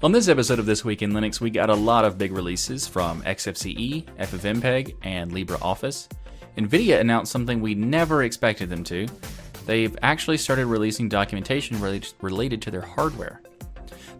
[0.00, 2.86] On this episode of This Week in Linux, we got a lot of big releases
[2.86, 6.06] from XFCE, FFmpeg, and LibreOffice.
[6.56, 9.08] NVIDIA announced something we never expected them to.
[9.66, 13.42] They've actually started releasing documentation related to their hardware.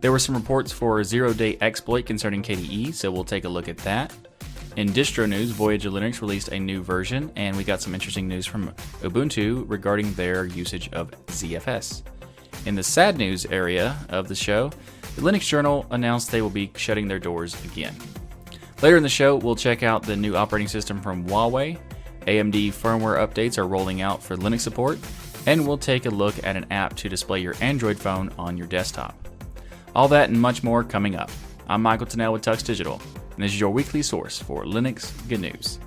[0.00, 3.48] There were some reports for a zero day exploit concerning KDE, so we'll take a
[3.48, 4.12] look at that.
[4.74, 8.46] In distro news, Voyager Linux released a new version, and we got some interesting news
[8.46, 12.02] from Ubuntu regarding their usage of ZFS.
[12.66, 14.72] In the sad news area of the show,
[15.18, 17.94] the Linux Journal announced they will be shutting their doors again.
[18.82, 21.76] Later in the show, we'll check out the new operating system from Huawei.
[22.28, 24.96] AMD firmware updates are rolling out for Linux support,
[25.46, 28.68] and we'll take a look at an app to display your Android phone on your
[28.68, 29.16] desktop.
[29.96, 31.32] All that and much more coming up.
[31.68, 33.02] I'm Michael Tunnell with Tux Digital,
[33.34, 35.80] and this is your weekly source for Linux good news.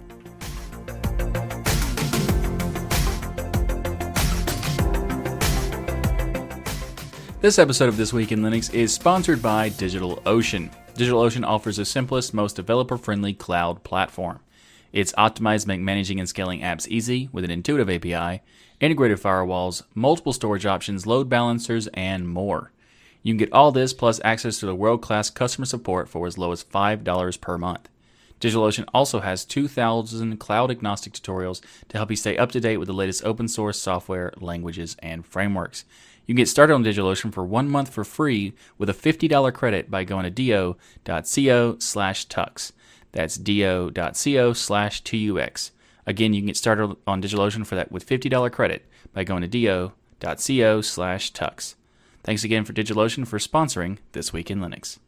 [7.41, 10.69] This episode of This Week in Linux is sponsored by DigitalOcean.
[10.93, 14.41] DigitalOcean offers the simplest, most developer friendly cloud platform.
[14.93, 18.43] It's optimized to make managing and scaling apps easy with an intuitive API,
[18.79, 22.71] integrated firewalls, multiple storage options, load balancers, and more.
[23.23, 26.37] You can get all this plus access to the world class customer support for as
[26.37, 27.89] low as $5 per month.
[28.39, 32.87] DigitalOcean also has 2,000 cloud agnostic tutorials to help you stay up to date with
[32.87, 35.85] the latest open source software, languages, and frameworks.
[36.25, 39.89] You can get started on DigitalOcean for one month for free with a $50 credit
[39.89, 42.71] by going to do.co slash tux.
[43.11, 45.71] That's do.co slash tux.
[46.05, 49.47] Again, you can get started on DigitalOcean for that with $50 credit by going to
[49.47, 51.75] do.co slash tux.
[52.23, 54.99] Thanks again for DigitalOcean for sponsoring This Week in Linux.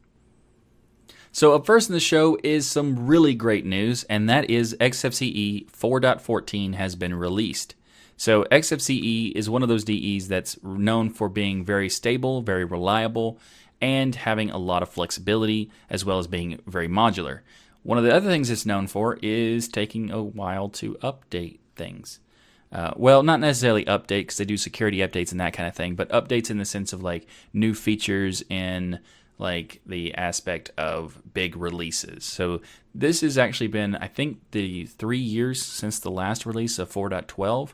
[1.31, 5.67] So, up first in the show is some really great news, and that is XFCE
[5.71, 7.73] 4.14 has been released.
[8.17, 13.39] So XFCE is one of those DEs that's known for being very stable, very reliable,
[13.81, 17.41] and having a lot of flexibility, as well as being very modular.
[17.83, 22.19] One of the other things it's known for is taking a while to update things.
[22.71, 25.93] Uh, well, not necessarily update because they do security updates and that kind of thing,
[25.93, 28.99] but updates in the sense of like new features in
[29.37, 32.23] like the aspect of big releases.
[32.23, 32.61] So
[32.95, 37.73] this has actually been, I think, the three years since the last release of 4.12.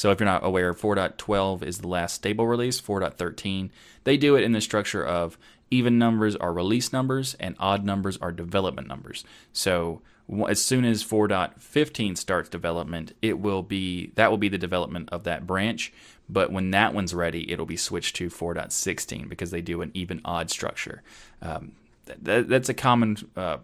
[0.00, 3.68] So if you're not aware, 4.12 is the last stable release, 4.13.
[4.04, 5.36] They do it in the structure of
[5.70, 9.26] even numbers are release numbers and odd numbers are development numbers.
[9.52, 10.00] So
[10.48, 15.24] as soon as 4.15 starts development, it will be that will be the development of
[15.24, 15.92] that branch.
[16.30, 20.22] But when that one's ready, it'll be switched to 4.16 because they do an even
[20.24, 21.02] odd structure.
[21.42, 21.72] Um,
[22.06, 23.58] that, that's a common uh,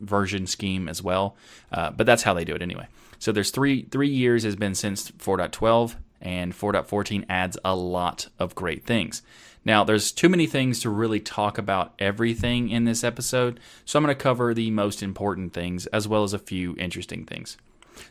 [0.00, 1.34] version scheme as well,
[1.72, 2.88] uh, but that's how they do it anyway.
[3.18, 8.54] So there's three three years has been since 4.12, and 4.14 adds a lot of
[8.54, 9.22] great things.
[9.64, 14.04] Now, there's too many things to really talk about everything in this episode, so I'm
[14.04, 17.58] going to cover the most important things as well as a few interesting things.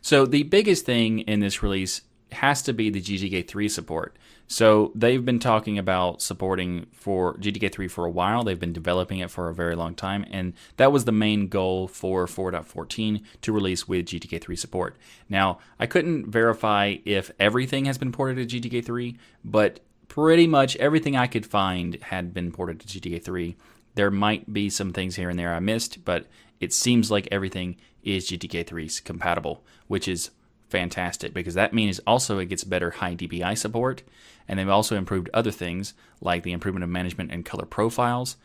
[0.02, 2.02] So, the biggest thing in this release
[2.32, 4.16] has to be the GTK3 support.
[4.48, 8.44] So they've been talking about supporting for GTK3 for a while.
[8.44, 11.88] They've been developing it for a very long time, and that was the main goal
[11.88, 14.96] for 4.14 to release with GTK3 support.
[15.28, 21.18] Now, I couldn't verify if everything has been ported to GTK3, but pretty much everything
[21.18, 23.56] I could find had been ported to GTK3.
[23.96, 26.26] There might be some things here and there I missed, but
[26.62, 30.32] it seems like everything is GTK3 compatible, which is
[30.70, 34.04] fantastic because that means also it gets better high DPI support.
[34.48, 38.38] And they've also improved other things like the improvement of management and color profiles.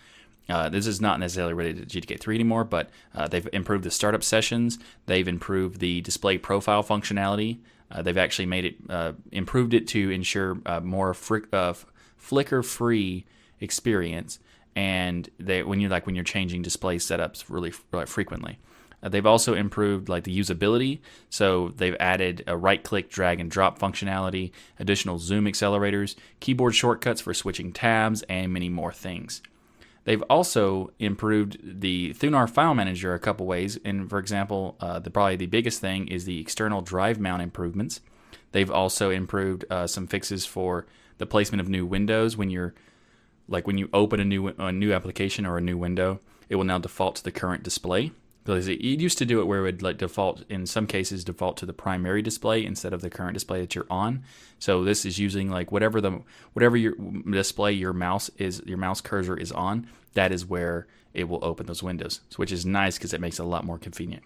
[0.48, 4.24] Uh, this is not necessarily related to GTK3 anymore, but uh, they've improved the startup
[4.24, 4.78] sessions.
[5.06, 7.58] They've improved the display profile functionality.
[7.90, 11.14] Uh, they've actually made it uh, improved it to ensure uh, more
[11.52, 11.74] uh,
[12.16, 13.24] flicker-free
[13.60, 14.38] experience.
[14.74, 18.58] And they, when you're like when you're changing display setups really, really frequently.
[19.02, 21.00] Uh, they've also improved like the usability.
[21.28, 27.34] So they've added a right-click drag and drop functionality, additional zoom accelerators, keyboard shortcuts for
[27.34, 29.42] switching tabs, and many more things.
[30.04, 33.78] They've also improved the Thunar file manager a couple ways.
[33.84, 38.00] And for example, uh, the probably the biggest thing is the external drive mount improvements.
[38.50, 40.86] They've also improved uh, some fixes for
[41.18, 42.74] the placement of new windows when you're
[43.48, 46.64] like when you open a new a new application or a new window, it will
[46.64, 48.12] now default to the current display
[48.44, 51.56] because it, used to do it where it would like default in some cases default
[51.58, 54.24] to the primary display instead of the current display that you're on.
[54.58, 56.22] So this is using like whatever the
[56.52, 56.94] whatever your
[57.30, 61.66] display your mouse is your mouse cursor is on that is where it will open
[61.66, 64.24] those windows which is nice because it makes it a lot more convenient.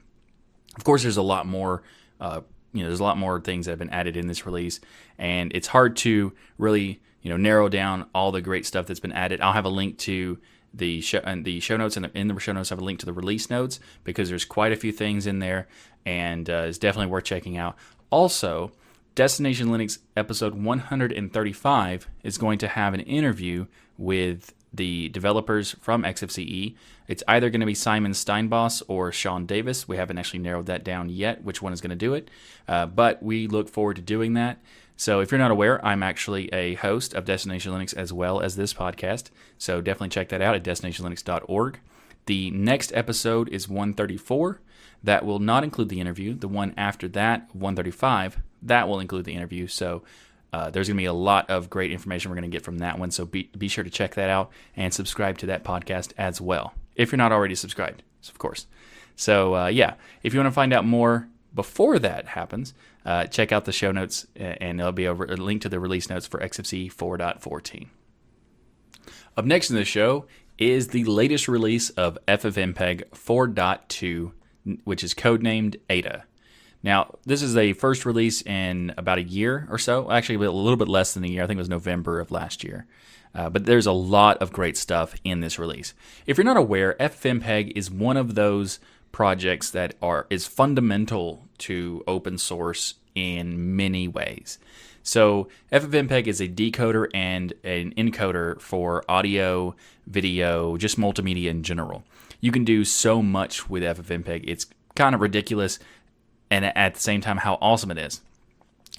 [0.76, 1.82] Of course there's a lot more
[2.20, 2.40] uh,
[2.72, 4.80] you know there's a lot more things that have been added in this release
[5.18, 9.12] and it's hard to really you know narrow down all the great stuff that's been
[9.12, 9.40] added.
[9.42, 10.38] I'll have a link to
[10.76, 12.98] the show and the show notes and the, in the show notes have a link
[13.00, 15.66] to the release notes because there's quite a few things in there
[16.04, 17.76] and uh, it's definitely worth checking out.
[18.10, 18.72] Also,
[19.14, 26.76] Destination Linux episode 135 is going to have an interview with the developers from XFCE.
[27.08, 29.88] It's either going to be Simon Steinbeiß or Sean Davis.
[29.88, 32.30] We haven't actually narrowed that down yet, which one is going to do it,
[32.68, 34.58] uh, but we look forward to doing that.
[34.98, 38.56] So, if you're not aware, I'm actually a host of Destination Linux as well as
[38.56, 39.28] this podcast.
[39.58, 41.80] So, definitely check that out at destinationlinux.org.
[42.24, 44.60] The next episode is 134.
[45.04, 46.34] That will not include the interview.
[46.34, 49.66] The one after that, 135, that will include the interview.
[49.66, 50.02] So,
[50.52, 52.78] uh, there's going to be a lot of great information we're going to get from
[52.78, 53.10] that one.
[53.10, 56.72] So, be, be sure to check that out and subscribe to that podcast as well.
[56.94, 58.66] If you're not already subscribed, of course.
[59.14, 62.74] So, uh, yeah, if you want to find out more before that happens,
[63.06, 66.10] uh, check out the show notes and there'll be a, a link to the release
[66.10, 67.86] notes for XFCE 4.14.
[69.36, 70.26] Up next in the show
[70.58, 74.32] is the latest release of FFmpeg 4.2,
[74.84, 76.24] which is codenamed Ada.
[76.82, 80.76] Now, this is a first release in about a year or so, actually a little
[80.76, 81.44] bit less than a year.
[81.44, 82.86] I think it was November of last year.
[83.34, 85.94] Uh, but there's a lot of great stuff in this release.
[86.26, 88.80] If you're not aware, FFmpeg is one of those
[89.16, 94.58] projects that are is fundamental to open source in many ways.
[95.02, 99.74] So FFmpeg is a decoder and an encoder for audio,
[100.06, 102.04] video, just multimedia in general.
[102.42, 104.44] You can do so much with FFmpeg.
[104.46, 105.78] It's kind of ridiculous
[106.50, 108.20] and at the same time how awesome it is.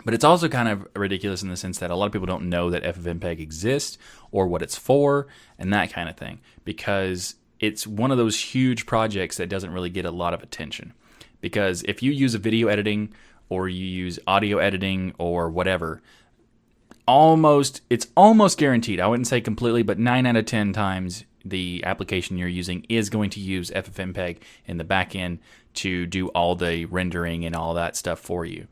[0.03, 2.49] But it's also kind of ridiculous in the sense that a lot of people don't
[2.49, 3.99] know that FFmpeg exists
[4.31, 5.27] or what it's for
[5.59, 9.89] and that kind of thing because it's one of those huge projects that doesn't really
[9.89, 10.94] get a lot of attention.
[11.42, 13.13] Because if you use a video editing
[13.50, 16.01] or you use audio editing or whatever,
[17.07, 19.00] almost it's almost guaranteed.
[19.00, 23.09] I wouldn't say completely, but 9 out of 10 times the application you're using is
[23.09, 25.39] going to use FFmpeg in the backend
[25.75, 28.68] to do all the rendering and all that stuff for you.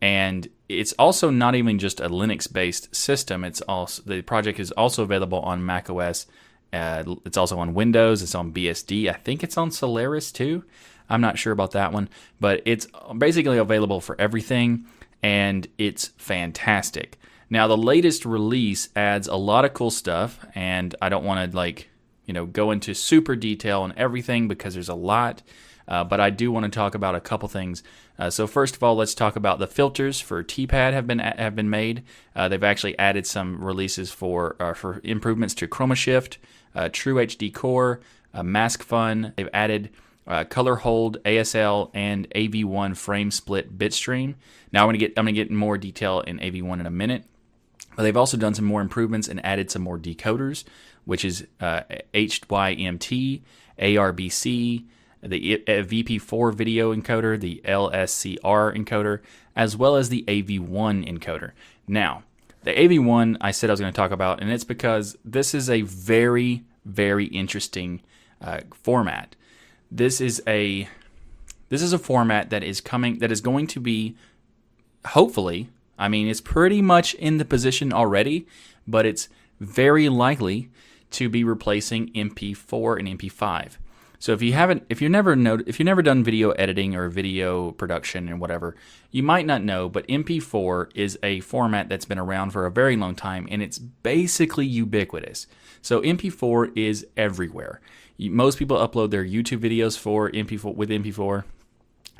[0.00, 3.44] And it's also not even just a Linux based system.
[3.44, 6.26] It's also the project is also available on macOS
[6.72, 8.22] uh, it's also on Windows.
[8.22, 9.08] It's on BSD.
[9.08, 10.64] I think it's on Solaris too.
[11.08, 12.08] I'm not sure about that one,
[12.40, 12.86] but it's
[13.18, 14.86] basically available for everything,
[15.22, 17.18] and it's fantastic.
[17.50, 21.56] Now, the latest release adds a lot of cool stuff, and I don't want to
[21.56, 21.90] like
[22.24, 25.42] you know go into super detail on everything because there's a lot.
[25.86, 27.82] Uh, but I do want to talk about a couple things.
[28.18, 31.56] Uh, so first of all, let's talk about the filters for TPAD have been have
[31.56, 32.04] been made.
[32.34, 36.38] Uh, they've actually added some releases for uh, for improvements to ChromaShift,
[36.74, 38.00] uh, True HD Core,
[38.34, 39.32] uh, Mask Fun.
[39.36, 39.90] They've added
[40.26, 44.34] uh, color hold, ASL, and AV1 frame split bitstream.
[44.72, 47.24] Now I'm gonna get I'm gonna get in more detail in AV1 in a minute.
[47.96, 50.64] But they've also done some more improvements and added some more decoders,
[51.04, 51.82] which is uh,
[52.14, 53.42] HYMT,
[53.78, 54.84] ARBC,
[55.22, 59.20] the VP4 video encoder, the LSCR encoder,
[59.54, 61.52] as well as the AV1 encoder.
[61.86, 62.22] Now,
[62.64, 65.68] the AV1 I said I was going to talk about, and it's because this is
[65.68, 68.02] a very, very interesting
[68.40, 69.36] uh, format.
[69.90, 70.88] This is a
[71.68, 74.16] this is a format that is coming that is going to be
[75.06, 75.68] hopefully.
[75.98, 78.46] I mean, it's pretty much in the position already,
[78.86, 79.28] but it's
[79.60, 80.70] very likely
[81.12, 83.76] to be replacing MP4 and MP5.
[84.22, 87.08] So if you haven't, if you never know, if you've never done video editing or
[87.08, 88.76] video production and whatever,
[89.10, 92.96] you might not know, but MP4 is a format that's been around for a very
[92.96, 95.48] long time and it's basically ubiquitous.
[95.80, 97.80] So MP4 is everywhere.
[98.16, 101.42] Most people upload their YouTube videos for MP4 with MP4.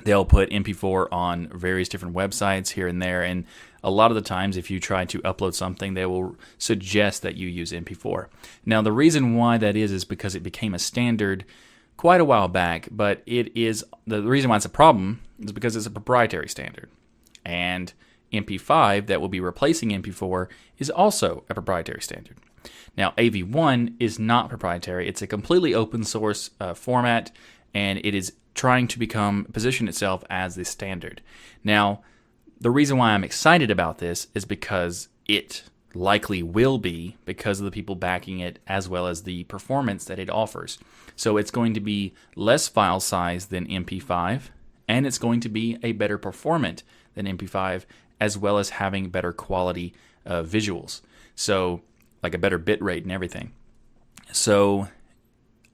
[0.03, 3.45] They'll put MP4 on various different websites here and there, and
[3.85, 7.37] a lot of the times, if you try to upload something, they will suggest that
[7.37, 8.27] you use MP4.
[8.67, 11.45] Now, the reason why that is is because it became a standard
[12.03, 15.77] quite a while back, but it is the reason why it's a problem is because
[15.77, 16.91] it's a proprietary standard.
[17.45, 17.93] And
[18.33, 22.39] MP5 that will be replacing MP4 is also a proprietary standard.
[22.97, 27.31] Now, AV1 is not proprietary, it's a completely open source uh, format
[27.73, 31.23] and it is trying to become position itself as the standard.
[31.63, 32.03] Now,
[32.61, 35.63] the reason why I'm excited about this is because it
[35.95, 40.19] likely will be because of the people backing it as well as the performance that
[40.19, 40.79] it offers.
[41.17, 44.51] So it's going to be less file size than MP5
[44.89, 46.83] and it's going to be a better performant
[47.15, 47.85] than MP5
[48.21, 49.95] as well as having better quality
[50.25, 51.01] uh, visuals.
[51.35, 51.83] So
[52.23, 53.53] like a better bit rate and everything.
[54.33, 54.89] So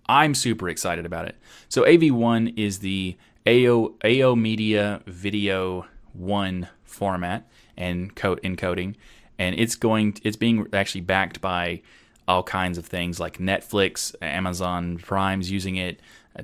[0.09, 1.37] I'm super excited about it.
[1.69, 8.97] So AV1 is the AO AO Media Video 1 format and code encoding
[9.38, 11.83] and it's going it's being actually backed by
[12.26, 16.00] all kinds of things like Netflix, Amazon Prime's using it,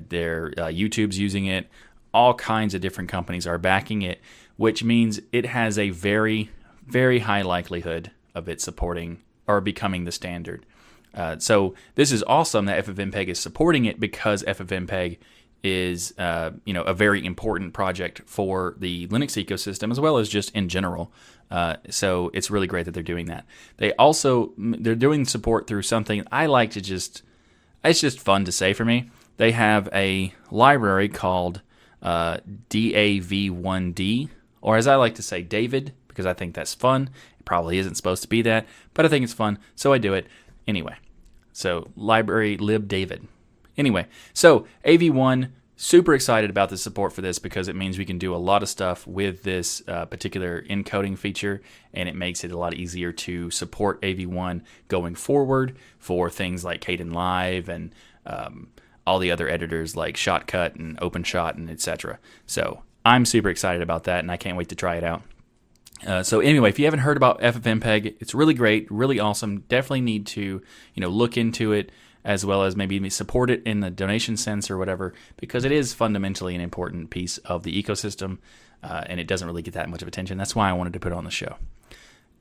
[0.09, 1.69] their uh, YouTube's using it.
[2.13, 4.19] All kinds of different companies are backing it,
[4.57, 6.49] which means it has a very,
[6.87, 10.65] very high likelihood of it supporting or becoming the standard.
[11.13, 15.17] Uh, so this is awesome that FFmpeg is supporting it because FFmpeg
[15.63, 20.29] is uh, you know a very important project for the Linux ecosystem as well as
[20.29, 21.11] just in general.
[21.51, 23.45] Uh, so it's really great that they're doing that.
[23.77, 27.21] They also they're doing support through something I like to just
[27.83, 29.09] it's just fun to say for me.
[29.37, 31.61] They have a library called
[32.01, 32.37] uh,
[32.69, 34.29] DAV1D,
[34.61, 37.09] or as I like to say, David, because I think that's fun.
[37.39, 40.13] It probably isn't supposed to be that, but I think it's fun, so I do
[40.13, 40.27] it
[40.67, 40.95] anyway.
[41.51, 43.27] So library lib David.
[43.77, 48.17] Anyway, so AV1, super excited about the support for this because it means we can
[48.17, 51.61] do a lot of stuff with this uh, particular encoding feature,
[51.93, 56.81] and it makes it a lot easier to support AV1 going forward for things like
[56.81, 57.93] Kdenlive and
[58.25, 58.69] um,
[59.05, 62.19] all the other editors like Shotcut and OpenShot and etc.
[62.45, 65.23] So I'm super excited about that, and I can't wait to try it out.
[66.05, 69.61] Uh, so anyway, if you haven't heard about FFmpeg, it's really great, really awesome.
[69.61, 70.61] Definitely need to
[70.93, 71.91] you know look into it
[72.25, 75.93] as well as maybe support it in the donation sense or whatever, because it is
[75.93, 78.39] fundamentally an important piece of the ecosystem,
[78.83, 80.37] uh, and it doesn't really get that much of attention.
[80.37, 81.55] That's why I wanted to put it on the show,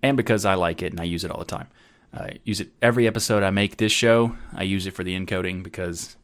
[0.02, 1.68] and because I like it and I use it all the time.
[2.12, 4.36] I use it every episode I make this show.
[4.52, 6.16] I use it for the encoding because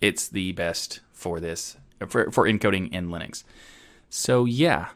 [0.00, 1.76] it's the best for this
[2.08, 3.44] for, for encoding in Linux.
[4.08, 4.88] So yeah,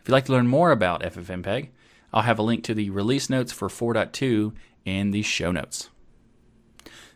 [0.00, 1.68] if you'd like to learn more about FFmpeg,
[2.12, 4.52] I'll have a link to the release notes for 4.2
[4.84, 5.88] in the show notes.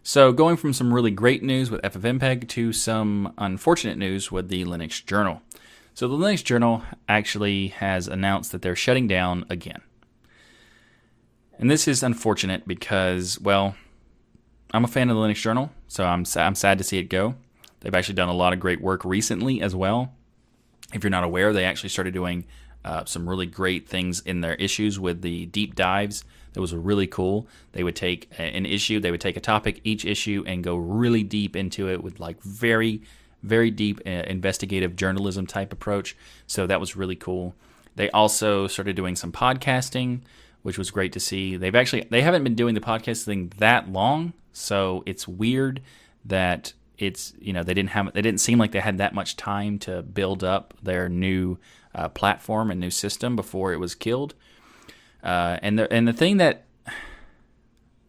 [0.09, 4.65] So, going from some really great news with FFmpeg to some unfortunate news with the
[4.65, 5.43] Linux Journal.
[5.95, 9.81] So, the Linux Journal actually has announced that they're shutting down again.
[11.59, 13.75] And this is unfortunate because, well,
[14.73, 17.35] I'm a fan of the Linux Journal, so I'm, I'm sad to see it go.
[17.81, 20.13] They've actually done a lot of great work recently as well.
[20.95, 22.47] If you're not aware, they actually started doing
[22.85, 26.23] uh, some really great things in their issues with the deep dives
[26.57, 27.47] that was really cool.
[27.73, 31.23] They would take an issue, they would take a topic, each issue, and go really
[31.23, 33.03] deep into it with like very,
[33.43, 36.17] very deep uh, investigative journalism type approach.
[36.47, 37.55] So that was really cool.
[37.97, 40.23] They also started doing some podcasting,
[40.63, 41.59] which was great to see.
[41.59, 45.83] They've actually they haven't been doing the podcasting that long, so it's weird
[46.25, 49.37] that it's you know they didn't have they didn't seem like they had that much
[49.37, 51.59] time to build up their new
[51.95, 54.35] uh, platform and new system before it was killed.
[55.27, 56.63] Uh, and the and the thing that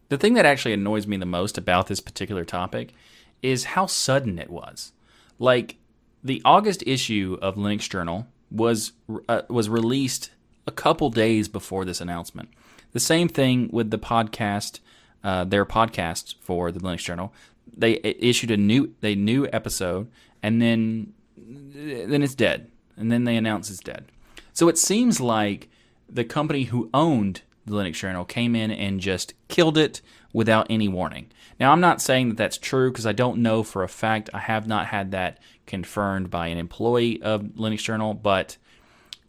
[0.08, 2.94] the thing that actually annoys me the most about this particular topic
[3.42, 4.92] is how sudden it was.
[5.40, 5.76] Like
[6.22, 8.92] the August issue of Linux Journal was
[9.28, 10.30] uh, was released
[10.68, 12.50] a couple days before this announcement.
[12.92, 14.78] The same thing with the podcast,
[15.24, 17.32] uh, their podcast for the Linux Journal.
[17.76, 20.06] They issued a new a new episode,
[20.40, 24.04] and then then it's dead, and then they announce it's dead.
[24.52, 25.68] So it seems like
[26.08, 30.00] the company who owned the Linux Journal came in and just killed it
[30.32, 31.30] without any warning.
[31.60, 34.30] Now, I'm not saying that that's true because I don't know for a fact.
[34.32, 38.56] I have not had that confirmed by an employee of Linux Journal, but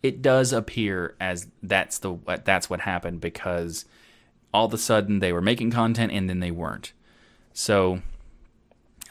[0.02, 3.86] it does appear as that's the that's what happened because
[4.54, 6.94] all of a sudden they were making content and then they weren't.
[7.54, 8.02] So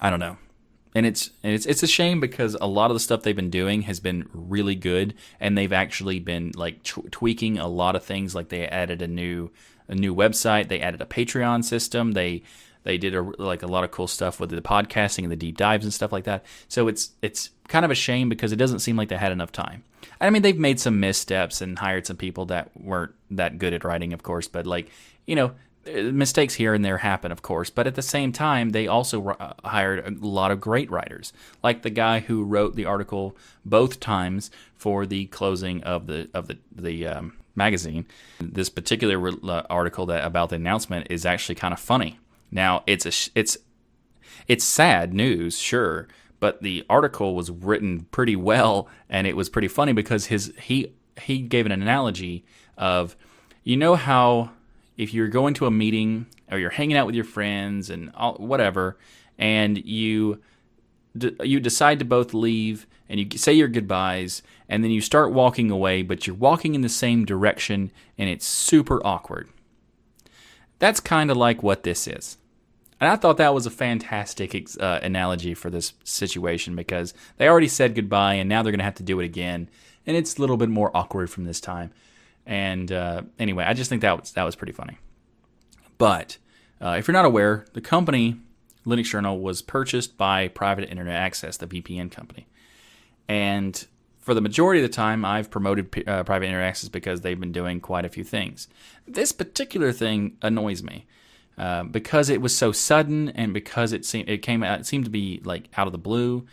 [0.01, 0.39] I don't know
[0.95, 3.51] and it's and it's it's a shame because a lot of the stuff they've been
[3.51, 8.35] doing has been really good, and they've actually been like tweaking a lot of things.
[8.35, 9.51] Like they added a new
[9.89, 12.43] a new website, they added a Patreon system, they
[12.85, 15.57] they did a, like a lot of cool stuff with the podcasting and the deep
[15.57, 16.45] dives and stuff like that.
[16.69, 19.53] So it's it's kind of a shame because it doesn't seem like they had enough
[19.53, 19.85] time.
[20.21, 23.85] I mean, they've made some missteps and hired some people that weren't that good at
[23.85, 24.91] writing, of course, but like
[25.27, 25.53] you know
[25.95, 29.55] mistakes here and there happen, of course, but at the same time, they also uh,
[29.65, 34.51] hired a lot of great writers, like the guy who wrote the article both times
[34.75, 38.07] for the closing of the of the the um, magazine.
[38.41, 42.19] This particular uh, article that about the announcement is actually kind of funny.
[42.51, 43.59] Now, it's a it's
[44.47, 46.09] it's sad news, sure,
[46.41, 50.93] but the article was written pretty well, and it was pretty funny because his he
[51.21, 52.45] he gave an analogy
[52.77, 53.17] of
[53.65, 54.51] you know how
[54.99, 58.35] if you're going to a meeting or you're hanging out with your friends and all,
[58.35, 58.99] whatever,
[59.39, 60.43] and you
[61.43, 65.71] you decide to both leave and you say your goodbyes and then you start walking
[65.71, 69.49] away, but you're walking in the same direction and it's super awkward.
[70.79, 72.37] That's kind of like what this is.
[73.01, 77.69] And I thought that was a fantastic uh, analogy for this situation because they already
[77.69, 79.69] said goodbye and now they're going to have to do it again.
[80.07, 81.91] And it's a little bit more awkward from this time.
[82.49, 84.99] And uh, anyway, I just think that was that was pretty funny.
[85.99, 86.39] But
[86.81, 88.37] Uh, if you're not aware, the company
[88.87, 92.47] Linux Journal was purchased by Private Internet Access, the VPN company,
[93.29, 93.87] and
[94.19, 97.53] for the majority of the time, I've promoted uh, Private Internet Access because they've been
[97.53, 98.69] doing quite a few things.
[99.07, 101.07] This particular thing annoys me.
[101.59, 105.05] Uh, because it was so sudden and because it seemed it came out it seemed
[105.05, 106.47] to be like out of the blue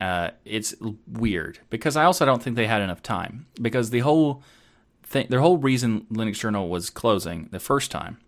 [0.00, 0.74] uh, it's
[1.06, 4.42] weird because I also don't think they had enough time because the whole
[5.08, 8.18] thing, their whole reason Linux Journal was closing the first time,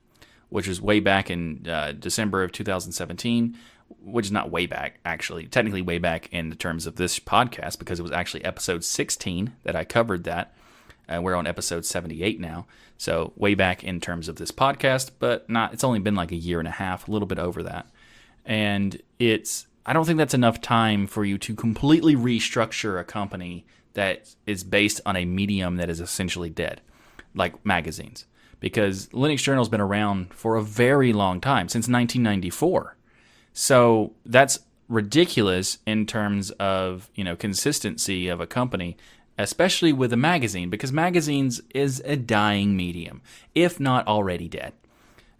[0.49, 3.57] which was way back in uh, December of 2017,
[4.03, 7.79] which is not way back actually, technically way back in the terms of this podcast
[7.79, 10.55] because it was actually episode 16 that I covered that.
[11.09, 15.51] Uh, we're on episode 78 now, so way back in terms of this podcast, but
[15.51, 15.73] not.
[15.73, 17.89] It's only been like a year and a half, a little bit over that,
[18.47, 23.67] and it's I don't think that's enough time for you to completely restructure a company
[23.95, 26.81] that is based on a medium that is essentially dead,
[27.35, 28.27] like magazines.
[28.61, 32.97] Because Linux Journal's been around for a very long time, since 1994.
[33.53, 38.97] So that's ridiculous in terms of, you know, consistency of a company,
[39.39, 43.23] especially with a magazine, because magazines is a dying medium,
[43.55, 44.75] if not already dead.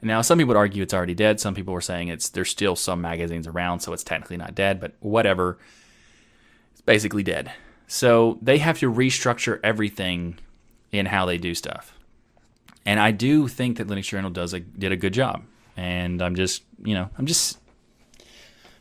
[0.03, 1.41] Now, some people would argue it's already dead.
[1.41, 4.81] Some people were saying it's there's still some magazines around, so it's technically not dead.
[4.81, 5.59] But whatever,
[6.73, 7.53] it's basically dead.
[7.93, 10.39] So they have to restructure everything
[10.93, 11.99] in how they do stuff.
[12.87, 15.43] And I do think that Linux Journal does a did a good job.
[15.77, 17.59] And I'm just you know I'm just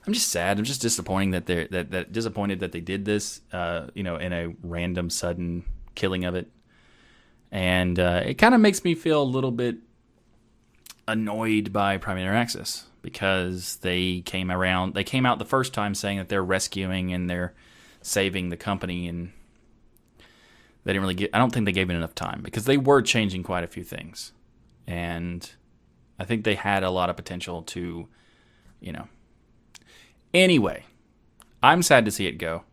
[0.05, 0.59] I'm just sad.
[0.59, 3.41] I'm just disappointing that they're that, that disappointed that they did this.
[3.51, 6.51] Uh, you know, in a random sudden killing of it.
[7.51, 9.77] And uh, it kind of makes me feel a little bit
[11.07, 14.93] annoyed by Internet Access because they came around.
[14.93, 17.55] They came out the first time saying that they're rescuing and they're
[18.01, 19.31] saving the company, and
[20.83, 21.31] they didn't really get.
[21.33, 23.83] I don't think they gave it enough time because they were changing quite a few
[23.83, 24.31] things,
[24.87, 25.49] and
[26.19, 28.07] I think they had a lot of potential to,
[28.79, 29.07] you know.
[30.33, 30.85] Anyway,
[31.63, 32.63] I'm sad to see it go.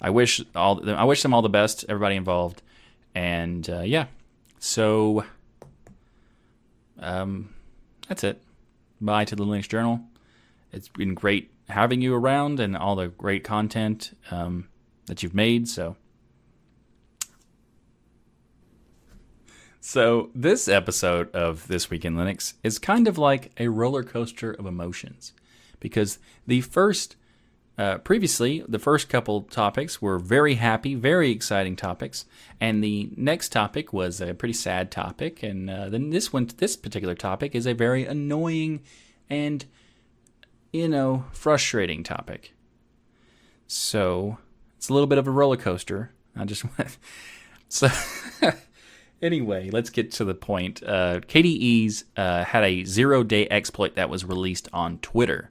[0.00, 2.62] I wish all I wish them all the best, everybody involved,
[3.14, 4.06] and uh, yeah.
[4.58, 5.24] So
[6.98, 7.54] um,
[8.08, 8.42] that's it.
[9.00, 10.00] Bye to the Linux Journal.
[10.72, 14.68] It's been great having you around and all the great content um,
[15.06, 15.68] that you've made.
[15.68, 15.96] So,
[19.80, 24.52] so this episode of This Week in Linux is kind of like a roller coaster
[24.52, 25.32] of emotions
[25.80, 27.16] because the first
[27.78, 32.26] uh, previously, the first couple topics were very happy, very exciting topics,
[32.60, 36.76] and the next topic was a pretty sad topic, and uh, then this one, this
[36.76, 38.82] particular topic, is a very annoying
[39.30, 39.64] and
[40.72, 42.52] you know frustrating topic.
[43.66, 44.38] So
[44.76, 46.12] it's a little bit of a roller coaster.
[46.36, 46.98] I just want
[47.68, 47.88] so.
[49.22, 50.82] anyway, let's get to the point.
[50.82, 55.50] Uh, KDE's uh, had a zero-day exploit that was released on Twitter.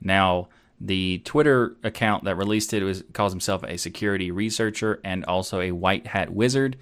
[0.00, 0.48] Now
[0.80, 5.72] the Twitter account that released it was, calls himself a security researcher and also a
[5.72, 6.76] white hat wizard.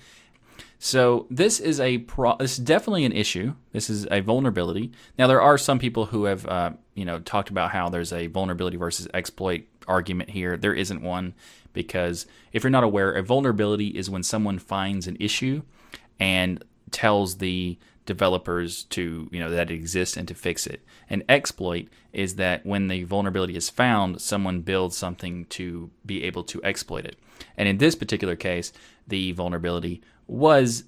[0.79, 3.55] So this is a pro- this is definitely an issue.
[3.73, 4.93] This is a vulnerability.
[5.19, 8.29] Now there are some people who have uh, you know talked about how there's a
[8.29, 10.57] vulnerability versus exploit argument here.
[10.57, 11.35] There isn't one
[11.73, 15.63] because if you're not aware, a vulnerability is when someone finds an issue
[16.21, 20.85] and tells the developers to you know that it exists and to fix it.
[21.11, 26.45] An exploit is that when the vulnerability is found, someone builds something to be able
[26.45, 27.17] to exploit it.
[27.57, 28.73] And in this particular case,
[29.07, 30.85] the vulnerability was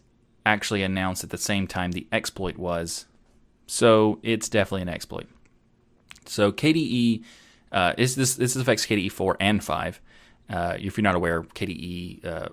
[0.47, 3.07] actually announced at the same time the exploit was.
[3.67, 5.27] So it's definitely an exploit.
[6.27, 7.25] So KDE
[7.73, 10.01] uh, is this this affects KDE four and five.
[10.49, 12.49] Uh, if you're not aware, KDE uh,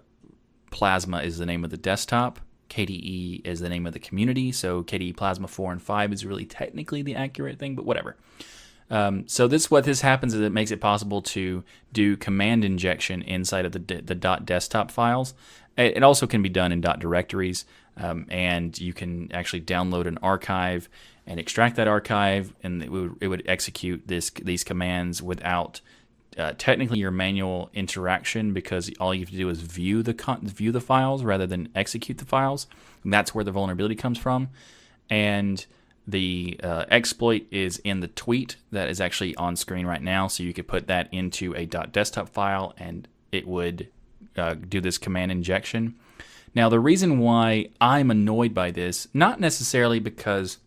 [0.71, 2.39] Plasma is the name of the desktop.
[2.69, 6.45] KDE is the name of the community, so KDE Plasma 4 and 5 is really
[6.45, 8.17] technically the accurate thing, but whatever.
[8.89, 13.21] Um, so this what this happens is it makes it possible to do command injection
[13.21, 15.33] inside of the the dot desktop files.
[15.77, 17.65] It also can be done in directories,
[17.97, 20.89] um, and you can actually download an archive
[21.27, 25.81] and extract that archive, and it would, it would execute this these commands without
[26.37, 30.41] uh, technically your manual interaction because all you have to do is view the con-
[30.47, 32.67] view the files rather than execute the files.
[33.03, 34.49] And that's where the vulnerability comes from.
[35.09, 35.65] And
[36.05, 40.27] the uh, exploit is in the tweet that is actually on screen right now.
[40.27, 43.89] So you could put that into a .desktop file and it would
[44.37, 45.95] uh, do this command injection.
[46.55, 50.57] Now, the reason why I'm annoyed by this, not necessarily because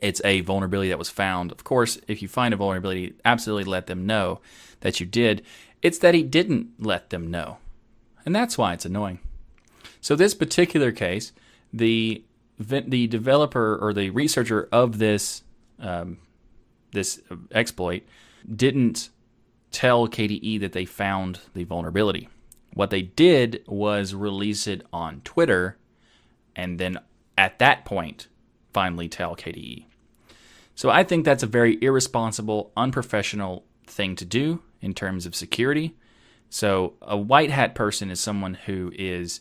[0.00, 1.52] it's a vulnerability that was found.
[1.52, 4.40] Of course, if you find a vulnerability, absolutely let them know
[4.80, 5.42] that you did.
[5.82, 7.58] It's that he didn't let them know.
[8.24, 9.20] And that's why it's annoying.
[10.00, 11.32] So this particular case,
[11.72, 12.24] the
[12.58, 15.42] the developer or the researcher of this
[15.78, 16.18] um,
[16.92, 18.02] this exploit
[18.54, 19.08] didn't
[19.70, 22.28] tell KDE that they found the vulnerability.
[22.74, 25.76] What they did was release it on Twitter
[26.54, 26.98] and then
[27.36, 28.28] at that point
[28.72, 29.86] finally tell KDE.
[30.74, 35.96] So I think that's a very irresponsible, unprofessional thing to do in terms of security.
[36.48, 39.40] So a white hat person is someone who is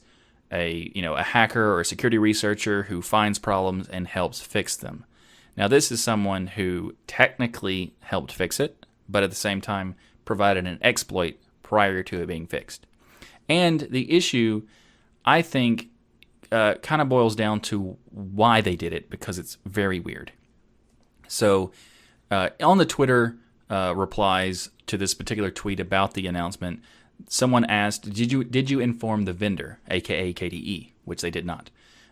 [0.51, 4.75] a, you know, a hacker or a security researcher who finds problems and helps fix
[4.75, 5.05] them.
[5.55, 10.65] Now this is someone who technically helped fix it, but at the same time provided
[10.65, 12.85] an exploit prior to it being fixed.
[13.49, 14.63] And the issue,
[15.25, 15.89] I think,
[16.51, 20.31] uh, kind of boils down to why they did it because it's very weird.
[21.27, 21.71] So,
[22.31, 23.35] uh, on the Twitter
[23.69, 26.81] uh, replies to this particular tweet about the announcement,
[27.27, 31.69] someone asked, "Did you did you inform the vendor, aka KDE?" Which they did not.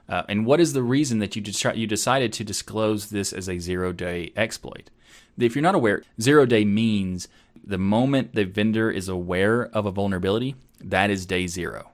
[0.10, 1.44] Uh, and what is the reason that you
[1.76, 4.90] you decided to disclose this as a zero day exploit?
[5.38, 7.28] If you're not aware, zero day means
[7.64, 11.92] the moment the vendor is aware of a vulnerability, that is day zero.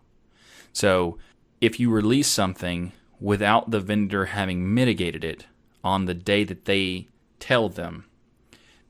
[0.71, 1.17] So
[1.61, 5.45] if you release something without the vendor having mitigated it
[5.83, 7.07] on the day that they
[7.39, 8.05] tell them,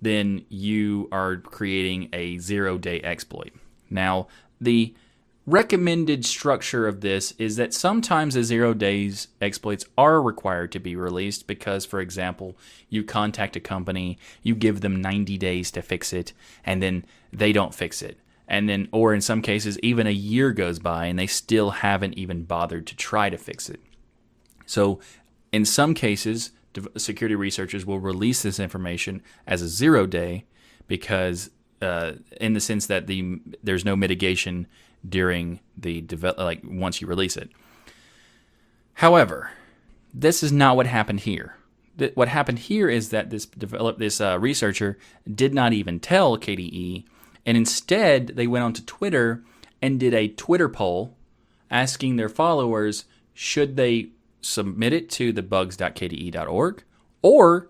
[0.01, 3.53] then you are creating a zero day exploit.
[3.89, 4.27] Now,
[4.59, 4.93] the
[5.45, 10.95] recommended structure of this is that sometimes the zero days exploits are required to be
[10.95, 12.57] released because, for example,
[12.89, 17.51] you contact a company, you give them 90 days to fix it, and then they
[17.51, 18.17] don't fix it.
[18.47, 22.17] And then, or in some cases, even a year goes by and they still haven't
[22.17, 23.79] even bothered to try to fix it.
[24.65, 24.99] So,
[25.51, 26.51] in some cases,
[26.97, 30.45] security researchers will release this information as a zero day
[30.87, 31.51] because,
[31.81, 34.67] uh, in the sense that the there's no mitigation
[35.07, 37.49] during the develop like once you release it.
[38.95, 39.51] However,
[40.13, 41.57] this is not what happened here.
[42.15, 44.97] What happened here is that this develop this uh, researcher
[45.31, 47.05] did not even tell KDE,
[47.45, 49.43] and instead they went onto Twitter
[49.81, 51.15] and did a Twitter poll
[51.69, 54.09] asking their followers should they
[54.41, 56.83] submit it to the bugs.kde.org
[57.21, 57.69] or,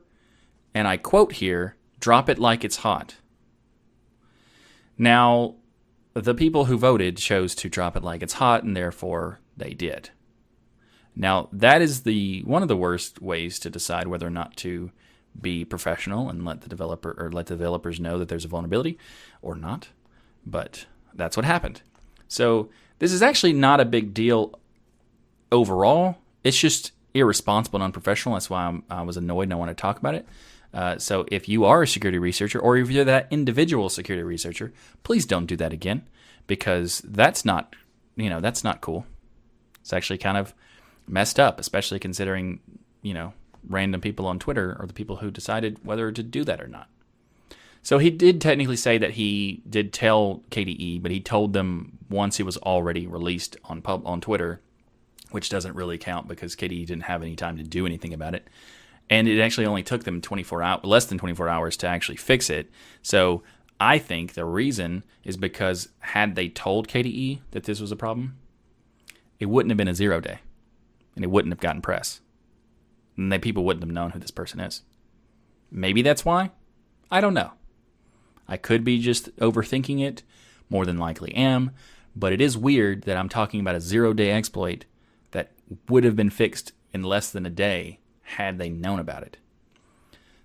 [0.73, 3.15] and I quote here, drop it like it's hot.
[4.97, 5.55] Now,
[6.13, 10.09] the people who voted chose to drop it like it's hot, and therefore they did.
[11.15, 14.91] Now, that is the one of the worst ways to decide whether or not to
[15.39, 18.97] be professional and let the developer or let the developers know that there's a vulnerability
[19.41, 19.89] or not.
[20.45, 21.81] But that's what happened.
[22.27, 22.69] So
[22.99, 24.59] this is actually not a big deal
[25.51, 26.17] overall.
[26.43, 28.35] It's just irresponsible and unprofessional.
[28.35, 30.27] That's why I'm, i was annoyed and I want to talk about it.
[30.73, 34.73] Uh, so if you are a security researcher or if you're that individual security researcher,
[35.03, 36.03] please don't do that again
[36.47, 37.75] because that's not,
[38.15, 39.05] you know, that's not cool.
[39.81, 40.53] It's actually kind of
[41.07, 42.59] messed up, especially considering,
[43.01, 43.33] you know,
[43.67, 46.89] random people on Twitter are the people who decided whether to do that or not.
[47.81, 52.37] So he did technically say that he did tell KDE, but he told them once
[52.37, 54.61] he was already released on pub on Twitter,
[55.31, 58.47] which doesn't really count because KDE didn't have any time to do anything about it
[59.09, 62.49] and it actually only took them 24 hours, less than 24 hours to actually fix
[62.49, 62.69] it.
[63.01, 63.43] So
[63.79, 68.37] I think the reason is because had they told KDE that this was a problem,
[69.39, 70.39] it wouldn't have been a zero day,
[71.15, 72.21] and it wouldn't have gotten press,
[73.17, 74.81] then people wouldn't have known who this person is.
[75.71, 76.51] Maybe that's why.
[77.11, 77.51] I don't know.
[78.47, 80.23] I could be just overthinking it.
[80.69, 81.71] More than likely am.
[82.15, 84.85] But it is weird that I'm talking about a zero day exploit
[85.31, 85.51] that
[85.89, 89.37] would have been fixed in less than a day had they known about it.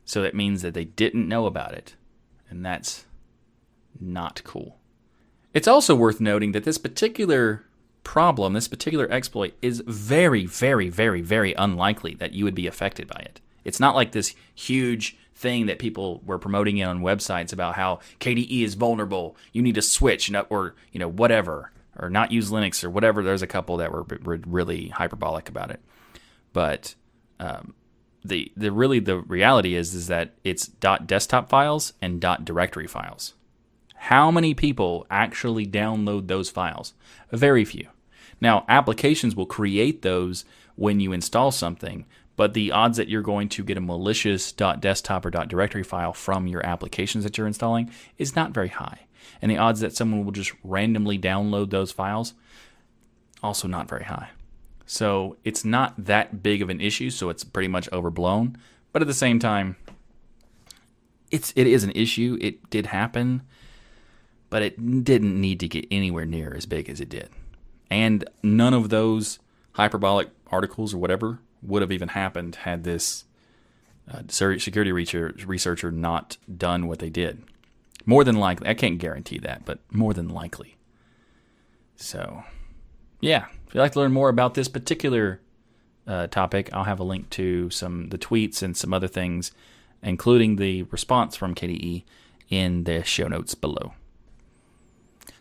[0.05, 1.95] So it means that they didn't know about it,
[2.49, 3.05] and that's
[4.01, 4.79] not cool.
[5.53, 7.65] It's also worth noting that this particular
[8.09, 13.07] problem, this particular exploit, is very, very, very, very unlikely that you would be affected
[13.07, 13.39] by it.
[13.65, 18.63] It's not like this huge thing that people were promoting on websites about how KDE
[18.63, 19.37] is vulnerable.
[19.53, 23.23] You need to switch, or you know whatever, or not use Linux or whatever.
[23.23, 25.81] There's a couple that were, were really hyperbolic about it,
[26.55, 26.95] but
[27.39, 27.75] um,
[28.25, 32.87] the the really the reality is is that it's dot desktop files and dot directory
[32.87, 33.35] files.
[33.97, 36.95] How many people actually download those files?
[37.31, 37.89] Very few.
[38.41, 40.45] Now, applications will create those
[40.77, 45.27] when you install something, but the odds that you're going to get a malicious .desktop
[45.27, 49.01] or .directory file from your applications that you're installing is not very high.
[49.43, 52.35] And the odds that someone will just randomly download those files
[53.43, 54.31] also not very high.
[54.87, 58.57] So it's not that big of an issue, so it's pretty much overblown.
[58.93, 59.77] But at the same time,
[61.31, 62.39] it's it is an issue.
[62.41, 63.43] It did happen,
[64.49, 67.29] but it didn't need to get anywhere near as big as it did.
[67.91, 69.39] And none of those
[69.73, 73.25] hyperbolic articles or whatever would have even happened had this
[74.11, 77.43] uh, security researcher not done what they did.
[78.07, 80.77] More than likely, I can't guarantee that, but more than likely.
[81.97, 82.45] So,
[83.21, 85.41] yeah, if you'd like to learn more about this particular
[86.07, 89.53] uh, topic, I'll have a link to some the tweets and some other things,
[90.03, 92.05] including the response from KDE,
[92.49, 93.93] in the show notes below.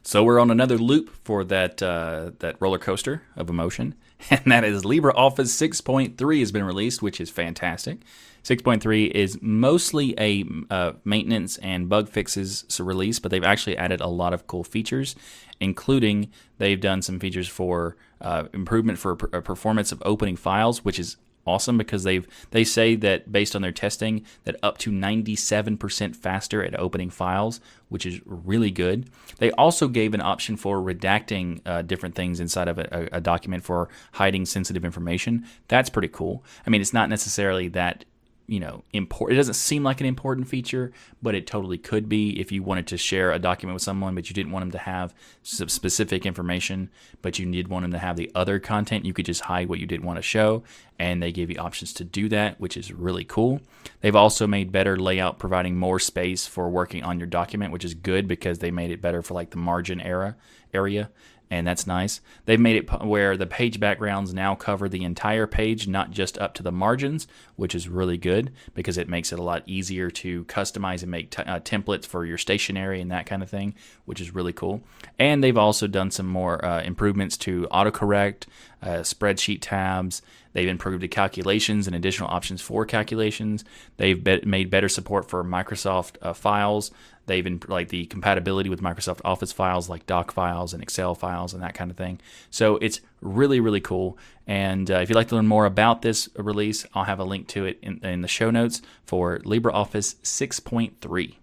[0.07, 3.93] So we're on another loop for that uh, that roller coaster of emotion,
[4.29, 5.51] and that is LibreOffice
[5.83, 7.97] 6.3 has been released, which is fantastic.
[8.41, 14.07] 6.3 is mostly a uh, maintenance and bug fixes release, but they've actually added a
[14.07, 15.13] lot of cool features,
[15.59, 20.99] including they've done some features for uh, improvement for uh, performance of opening files, which
[20.99, 21.17] is
[21.47, 26.63] awesome because they've they say that based on their testing that up to 97% faster
[26.63, 29.09] at opening files which is really good.
[29.37, 33.63] They also gave an option for redacting uh, different things inside of a, a, document
[33.63, 35.45] for hiding sensitive information.
[35.69, 36.43] That's pretty cool.
[36.65, 38.05] I mean it's not necessarily that
[38.47, 42.39] you know important it doesn't seem like an important feature but it totally could be
[42.39, 44.77] if you wanted to share a document with someone but you didn't want them to
[44.77, 46.89] have some specific information
[47.21, 49.79] but you did want them to have the other content you could just hide what
[49.79, 50.63] you didn't want to show
[50.99, 53.61] and they give you options to do that which is really cool.
[54.01, 57.93] They've also made better layout providing more space for working on your document which is
[57.93, 60.35] good because they made it better for like the margin era
[60.73, 61.09] area
[61.49, 62.19] and that's nice.
[62.45, 66.53] They've made it where the page backgrounds now cover the entire page, not just up
[66.55, 70.43] to the margins, which is really good because it makes it a lot easier to
[70.45, 74.19] customize and make t- uh, templates for your stationery and that kind of thing, which
[74.19, 74.81] is really cool.
[75.17, 78.43] And they've also done some more uh, improvements to autocorrect,
[78.81, 80.21] uh, spreadsheet tabs.
[80.53, 83.63] They've improved the calculations and additional options for calculations.
[83.97, 86.91] They've be- made better support for Microsoft uh, files.
[87.27, 91.53] They've been like the compatibility with Microsoft Office files, like doc files and Excel files
[91.53, 92.19] and that kind of thing.
[92.49, 94.17] So it's really, really cool.
[94.47, 97.47] And uh, if you'd like to learn more about this release, I'll have a link
[97.49, 101.35] to it in, in the show notes for LibreOffice 6.3.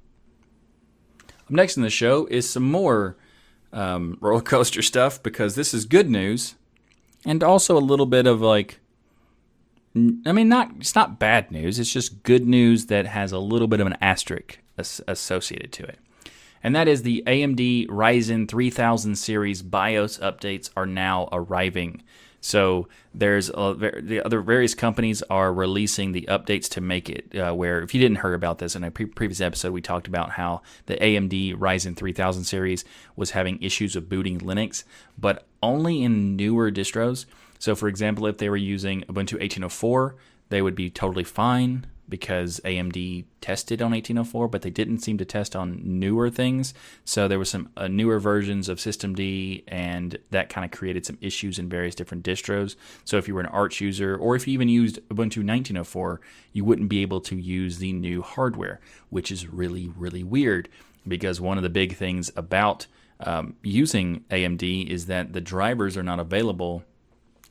[1.28, 3.16] Up next in the show is some more
[3.70, 6.54] um, roller coaster stuff because this is good news
[7.26, 8.80] and also a little bit of like
[9.96, 11.78] I mean, not it's not bad news.
[11.78, 15.98] It's just good news that has a little bit of an asterisk associated to it.
[16.62, 22.02] And that is the AMD Ryzen 3000 series BIOS updates are now arriving.
[22.40, 27.80] So there's the other various companies are releasing the updates to make it uh, where
[27.80, 30.60] if you didn't hear about this in a pre- previous episode we talked about how
[30.84, 32.84] the AMD Ryzen 3000 series
[33.16, 34.84] was having issues with booting Linux
[35.16, 37.24] but only in newer distros.
[37.58, 40.16] So for example if they were using Ubuntu 1804
[40.50, 45.24] they would be totally fine because AMD tested on 1804, but they didn't seem to
[45.24, 46.74] test on newer things.
[47.04, 51.18] So there was some uh, newer versions of systemd, and that kind of created some
[51.20, 52.76] issues in various different distros.
[53.04, 56.20] So if you were an Arch user, or if you even used Ubuntu 1904,
[56.52, 60.68] you wouldn't be able to use the new hardware, which is really really weird.
[61.06, 62.86] Because one of the big things about
[63.20, 66.82] um, using AMD is that the drivers are not available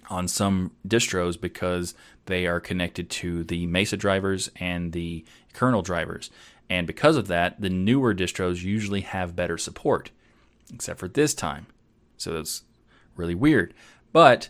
[0.09, 1.93] on some distros because
[2.25, 6.29] they are connected to the Mesa drivers and the kernel drivers.
[6.69, 10.11] And because of that, the newer distros usually have better support,
[10.73, 11.67] except for this time.
[12.17, 12.63] So it's
[13.15, 13.73] really weird.
[14.11, 14.49] But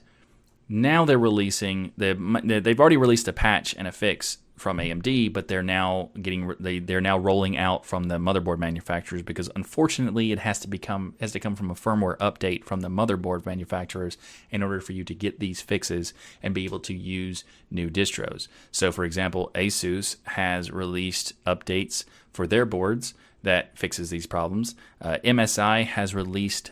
[0.69, 5.61] now they're releasing, they've already released a patch and a fix from AMD, but they're
[5.61, 10.57] now getting they they're now rolling out from the motherboard manufacturers because unfortunately it has
[10.59, 14.17] to become has to come from a firmware update from the motherboard manufacturers
[14.49, 18.47] in order for you to get these fixes and be able to use new distros.
[18.71, 24.75] So for example, ASUS has released updates for their boards that fixes these problems.
[25.01, 26.71] Uh, MSI has released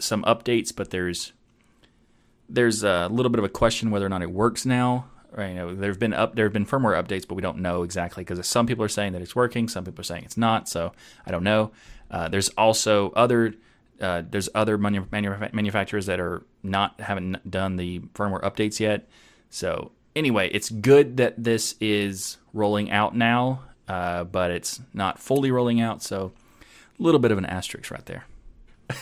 [0.00, 1.32] some updates, but there's
[2.48, 5.06] there's a little bit of a question whether or not it works now.
[5.30, 7.82] Right, you know, there've been up there have been firmware updates, but we don't know
[7.82, 10.68] exactly because some people are saying that it's working, some people are saying it's not.
[10.68, 10.92] So
[11.26, 11.70] I don't know.
[12.10, 13.54] Uh, there's also other
[14.00, 19.08] uh, there's other manu- manu- manufacturers that are not haven't done the firmware updates yet.
[19.50, 25.50] So anyway, it's good that this is rolling out now, uh, but it's not fully
[25.50, 26.02] rolling out.
[26.02, 26.32] So
[26.98, 28.24] a little bit of an asterisk right there.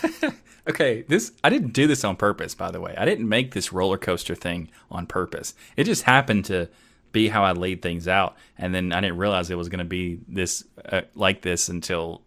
[0.68, 2.94] Okay, this I didn't do this on purpose, by the way.
[2.96, 5.54] I didn't make this roller coaster thing on purpose.
[5.76, 6.68] It just happened to
[7.12, 9.84] be how I laid things out, and then I didn't realize it was going to
[9.84, 12.22] be this uh, like this until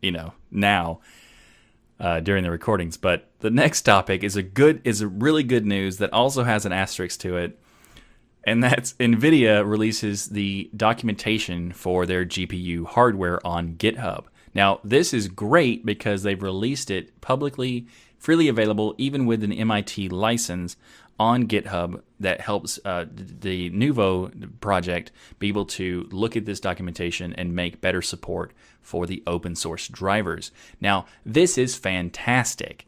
[0.00, 1.00] you know now
[1.98, 2.96] uh, during the recordings.
[2.96, 6.64] But the next topic is a good is a really good news that also has
[6.64, 7.58] an asterisk to it,
[8.44, 14.26] and that's NVIDIA releases the documentation for their GPU hardware on GitHub.
[14.54, 17.86] Now, this is great because they've released it publicly,
[18.18, 20.76] freely available, even with an MIT license
[21.18, 27.32] on GitHub that helps uh, the Nouveau project be able to look at this documentation
[27.34, 30.50] and make better support for the open source drivers.
[30.80, 32.86] Now, this is fantastic.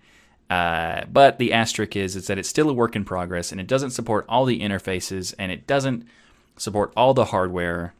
[0.50, 3.66] Uh, but the asterisk is, is that it's still a work in progress and it
[3.66, 6.06] doesn't support all the interfaces and it doesn't
[6.56, 7.94] support all the hardware,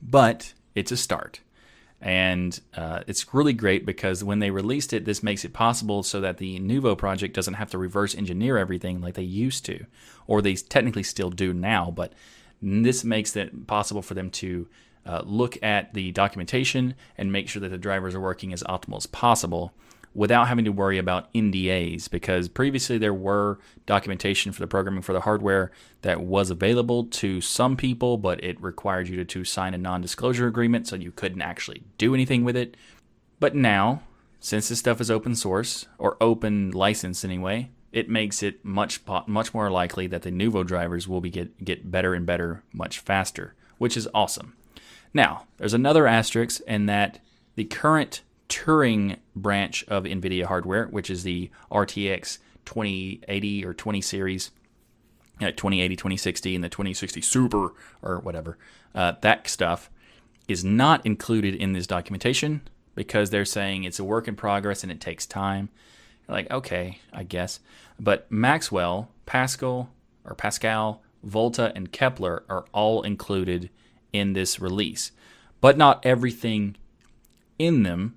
[0.00, 1.40] but it's a start.
[2.00, 6.20] And uh, it's really great because when they released it, this makes it possible so
[6.22, 9.84] that the Nouveau project doesn't have to reverse engineer everything like they used to,
[10.26, 11.90] or they technically still do now.
[11.90, 12.14] But
[12.62, 14.66] this makes it possible for them to
[15.04, 18.96] uh, look at the documentation and make sure that the drivers are working as optimal
[18.96, 19.72] as possible
[20.14, 25.12] without having to worry about NDAs because previously there were documentation for the programming for
[25.12, 25.70] the hardware
[26.02, 30.00] that was available to some people, but it required you to, to sign a non
[30.00, 32.76] disclosure agreement so you couldn't actually do anything with it.
[33.38, 34.02] But now,
[34.40, 39.54] since this stuff is open source or open license anyway, it makes it much much
[39.54, 43.54] more likely that the Nouveau drivers will be get, get better and better much faster,
[43.78, 44.56] which is awesome.
[45.12, 47.18] Now, there's another asterisk in that
[47.56, 54.50] the current Turing branch of NVIDIA hardware, which is the RTX 2080 or 20 series,
[55.40, 58.58] uh, 2080, 2060, and the 2060 Super or whatever,
[58.94, 59.88] uh, that stuff
[60.48, 62.60] is not included in this documentation
[62.94, 65.70] because they're saying it's a work in progress and it takes time.
[66.28, 67.60] Like, okay, I guess.
[67.98, 69.90] But Maxwell, Pascal,
[70.24, 73.70] or Pascal, Volta, and Kepler are all included
[74.12, 75.12] in this release.
[75.60, 76.76] But not everything
[77.58, 78.16] in them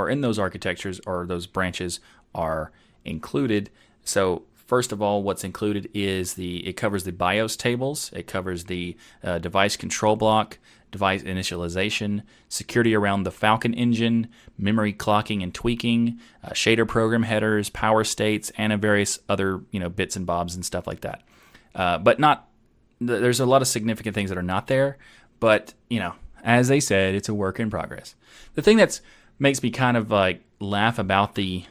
[0.00, 2.00] or in those architectures or those branches
[2.34, 2.72] are
[3.04, 3.70] included.
[4.04, 8.64] So first of all, what's included is the it covers the BIOS tables, it covers
[8.64, 10.58] the uh, device control block,
[10.90, 17.68] device initialization, security around the Falcon engine, memory clocking and tweaking, uh, shader program headers,
[17.68, 21.22] power states, and various other you know bits and bobs and stuff like that.
[21.74, 22.48] Uh, but not
[23.00, 24.98] there's a lot of significant things that are not there.
[25.40, 28.14] But you know, as they said, it's a work in progress.
[28.54, 29.00] The thing that's
[29.40, 31.64] makes me kind of like laugh about the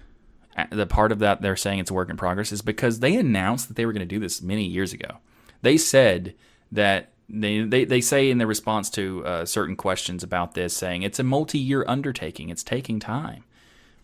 [0.72, 3.70] the part of that they're saying it's a work in progress is because they announced
[3.70, 5.20] that they were going to do this many years ago.
[5.62, 6.36] They said
[6.72, 11.04] that they, they, they say in their response to uh, certain questions about this, saying
[11.04, 13.44] it's a multi year undertaking, it's taking time.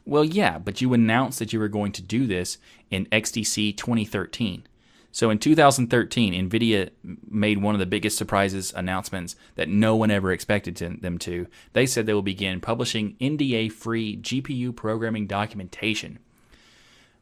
[0.06, 2.60] Well, yeah, but you announced that you were going to do this
[2.92, 4.68] in XDC 2013.
[5.16, 6.90] So in 2013, NVIDIA
[7.30, 11.48] made one of the biggest surprises announcements that no one ever expected to, them to.
[11.72, 16.20] They said they will begin publishing NDA free GPU programming documentation.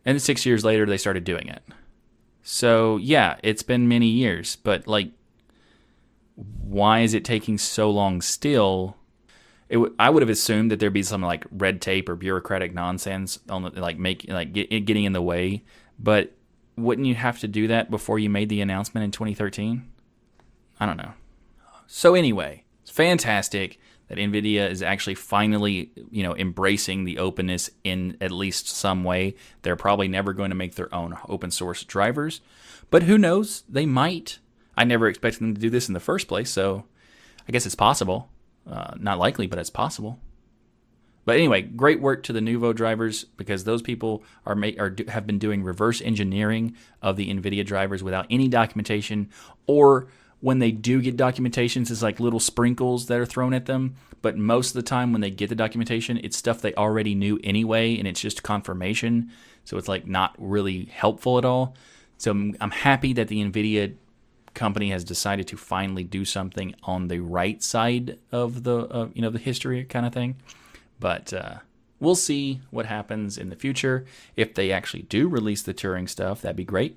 [0.03, 1.61] And six years later, they started doing it.
[2.41, 5.11] So yeah, it's been many years, but like,
[6.35, 8.97] why is it taking so long still?
[9.69, 13.37] W- I would have assumed that there'd be some like red tape or bureaucratic nonsense
[13.49, 15.63] on the, like make like get, getting in the way,
[15.99, 16.33] but
[16.75, 19.89] wouldn't you have to do that before you made the announcement in 2013?
[20.79, 21.13] I don't know.
[21.87, 28.17] So anyway, it's fantastic that Nvidia is actually finally, you know, embracing the openness in
[28.19, 29.35] at least some way.
[29.61, 32.41] They're probably never going to make their own open source drivers,
[32.89, 33.63] but who knows?
[33.69, 34.39] They might.
[34.75, 36.85] I never expected them to do this in the first place, so
[37.47, 38.29] I guess it's possible.
[38.69, 40.19] Uh, not likely, but it's possible.
[41.25, 45.25] But anyway, great work to the Nouveau drivers because those people are, make, are have
[45.25, 49.29] been doing reverse engineering of the NVIDIA drivers without any documentation,
[49.65, 50.07] or
[50.41, 53.95] when they do get documentations, it's like little sprinkles that are thrown at them.
[54.21, 57.39] But most of the time, when they get the documentation, it's stuff they already knew
[57.43, 59.31] anyway, and it's just confirmation.
[59.63, 61.75] So it's like not really helpful at all.
[62.17, 63.95] So I'm, I'm happy that the NVIDIA
[64.53, 69.21] company has decided to finally do something on the right side of the uh, you
[69.21, 70.35] know the history kind of thing.
[71.03, 71.55] But uh,
[71.99, 74.05] we'll see what happens in the future.
[74.37, 76.95] If they actually do release the Turing stuff, that'd be great.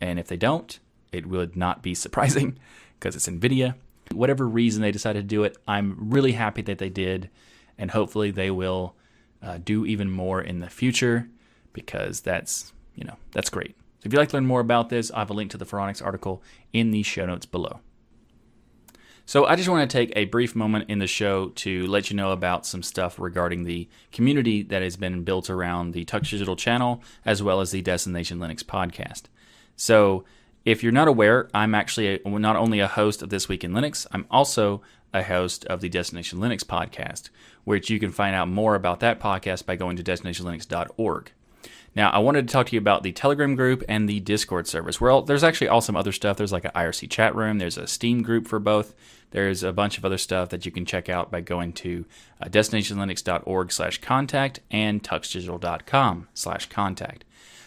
[0.00, 0.78] And if they don't,
[1.10, 2.56] it would not be surprising
[3.00, 3.74] because it's NVIDIA.
[4.12, 7.30] Whatever reason they decided to do it, I'm really happy that they did.
[7.76, 8.94] And hopefully they will
[9.42, 11.28] uh, do even more in the future
[11.72, 13.74] because that's, you know, that's great.
[14.02, 15.66] So if you'd like to learn more about this, I have a link to the
[15.66, 17.80] Phoronix article in the show notes below.
[19.24, 22.16] So I just want to take a brief moment in the show to let you
[22.16, 26.56] know about some stuff regarding the community that has been built around the Tux Digital
[26.56, 29.22] channel as well as the Destination Linux podcast.
[29.76, 30.24] So
[30.64, 33.72] if you're not aware, I'm actually a, not only a host of This Week in
[33.72, 34.82] Linux, I'm also
[35.14, 37.30] a host of the Destination Linux podcast,
[37.64, 41.32] which you can find out more about that podcast by going to destinationlinux.org.
[41.94, 45.00] Now, I wanted to talk to you about the Telegram group and the Discord service.
[45.00, 46.38] Well, there's actually all some other stuff.
[46.38, 47.58] There's like an IRC chat room.
[47.58, 48.94] There's a Steam group for both.
[49.30, 52.06] There's a bunch of other stuff that you can check out by going to
[52.40, 57.24] uh, destinationlinux.org slash contact and tuxdigital.com slash contact.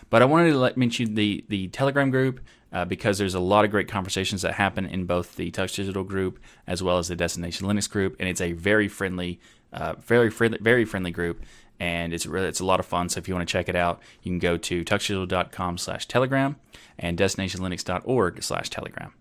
[0.10, 2.40] But I wanted to let mention the the Telegram group
[2.72, 6.04] uh, because there's a lot of great conversations that happen in both the Tux Digital
[6.04, 9.40] group as well as the Destination Linux group, and it's a very friendly,
[9.72, 11.42] uh, very friendly, very friendly group,
[11.80, 13.10] and it's really it's a lot of fun.
[13.10, 16.56] So if you want to check it out, you can go to tuxdigital.com/telegram
[16.98, 19.14] and destinationlinux.org/telegram.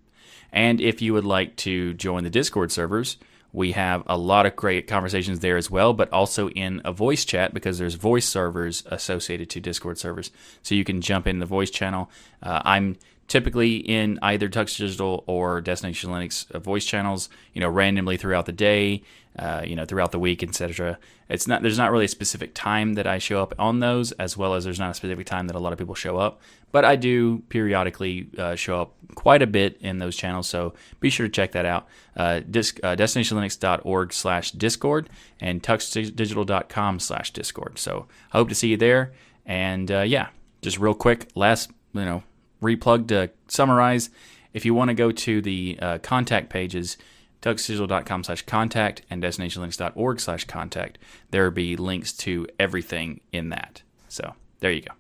[0.53, 3.17] And if you would like to join the Discord servers,
[3.53, 7.25] we have a lot of great conversations there as well, but also in a voice
[7.25, 10.33] chat because there's voice servers associated to Discord servers.
[10.63, 12.11] So you can jump in the voice channel.
[12.43, 12.97] Uh, I'm
[13.29, 18.47] typically in either Tux Digital or Destination Linux uh, voice channels, you know, randomly throughout
[18.47, 19.03] the day,
[19.39, 20.99] uh, you know, throughout the week, etc.
[21.29, 24.37] It's not there's not really a specific time that I show up on those, as
[24.37, 26.41] well as there's not a specific time that a lot of people show up.
[26.71, 31.09] But I do periodically uh, show up quite a bit in those channels, so be
[31.09, 31.87] sure to check that out.
[32.17, 35.09] Uh, disc, uh, destinationlinux.org slash discord
[35.41, 37.79] and tuxdigital.com slash discord.
[37.79, 39.13] So I hope to see you there.
[39.47, 40.29] And uh, yeah,
[40.63, 42.23] just real quick, last you know
[42.63, 44.11] replug to summarize.
[44.53, 46.97] If you want to go to the uh, contact pages,
[47.43, 50.99] tuxdigital.com slash contact and destinationlinux.org slash contact,
[51.31, 53.83] there will be links to everything in that.
[54.09, 54.93] So there you go.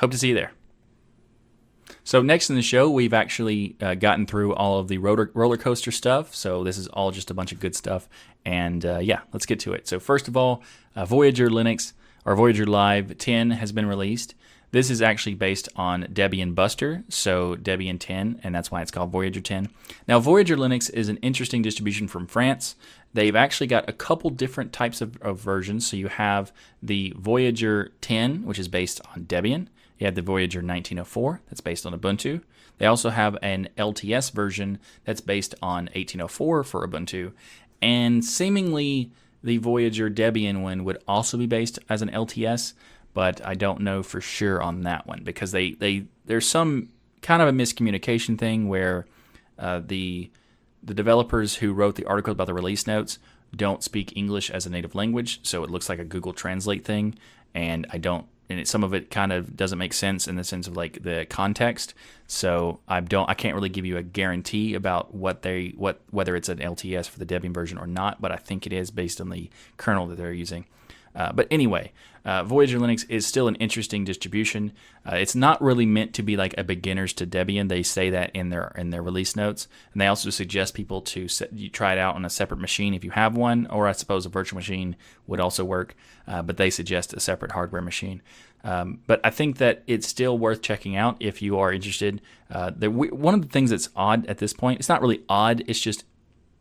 [0.00, 0.52] Hope to see you there.
[2.04, 5.56] So next in the show, we've actually uh, gotten through all of the roller, roller
[5.56, 6.34] coaster stuff.
[6.34, 8.08] So this is all just a bunch of good stuff.
[8.44, 9.86] And uh, yeah, let's get to it.
[9.86, 10.62] So first of all,
[10.96, 11.92] uh, Voyager Linux
[12.24, 14.34] or Voyager Live 10 has been released.
[14.72, 19.12] This is actually based on Debian Buster, so Debian 10, and that's why it's called
[19.12, 19.68] Voyager 10.
[20.08, 22.74] Now, Voyager Linux is an interesting distribution from France.
[23.12, 25.86] They've actually got a couple different types of, of versions.
[25.86, 26.52] So you have
[26.82, 29.66] the Voyager 10, which is based on Debian.
[29.98, 32.40] You have the Voyager 1904, that's based on Ubuntu.
[32.78, 37.32] They also have an LTS version that's based on 1804 for Ubuntu.
[37.82, 39.10] And seemingly,
[39.44, 42.72] the Voyager Debian one would also be based as an LTS,
[43.14, 46.88] but I don't know for sure on that one because they, they there's some
[47.20, 49.06] kind of a miscommunication thing where
[49.58, 50.30] uh, the
[50.82, 53.18] the developers who wrote the article about the release notes
[53.54, 57.14] don't speak English as a native language, so it looks like a Google Translate thing,
[57.54, 60.44] and I don't and it, some of it kind of doesn't make sense in the
[60.44, 61.94] sense of like the context.
[62.26, 66.36] So I don't, I can't really give you a guarantee about what they, what whether
[66.36, 69.20] it's an LTS for the Debian version or not, but I think it is based
[69.20, 70.66] on the kernel that they're using.
[71.14, 71.92] Uh, but anyway,
[72.24, 74.72] uh, Voyager Linux is still an interesting distribution.
[75.04, 77.68] Uh, it's not really meant to be like a beginners to Debian.
[77.68, 81.28] They say that in their in their release notes, and they also suggest people to
[81.28, 83.92] set, you try it out on a separate machine if you have one, or I
[83.92, 84.96] suppose a virtual machine
[85.26, 85.96] would also work.
[86.26, 88.22] Uh, but they suggest a separate hardware machine.
[88.64, 92.22] Um, but I think that it's still worth checking out if you are interested.
[92.48, 95.64] Uh, the, one of the things that's odd at this point, it's not really odd.
[95.66, 96.04] It's just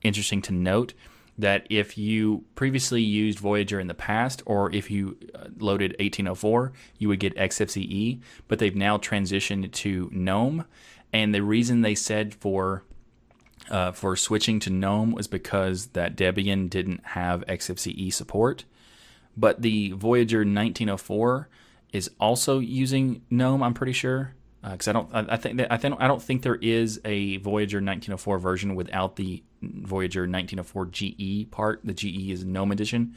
[0.01, 0.95] interesting to note
[1.37, 6.73] that if you previously used Voyager in the past, or if you uh, loaded 1804,
[6.97, 10.65] you would get XFCE, but they've now transitioned to GNOME.
[11.13, 12.83] And the reason they said for
[13.69, 18.65] uh, for switching to GNOME was because that Debian didn't have XFCE support,
[19.37, 21.47] but the Voyager 1904
[21.93, 23.63] is also using GNOME.
[23.63, 25.09] I'm pretty sure because uh, I don't.
[25.13, 28.75] I, I think that, I think I don't think there is a Voyager 1904 version
[28.75, 31.81] without the Voyager 1904 GE part.
[31.83, 33.15] The GE is GNOME edition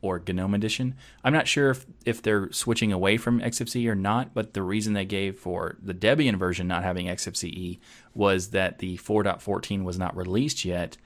[0.00, 0.94] or GNOME edition.
[1.24, 4.92] I'm not sure if, if they're switching away from XFCE or not, but the reason
[4.92, 7.78] they gave for the Debian version not having XFCE
[8.14, 10.96] was that the 4.14 was not released yet,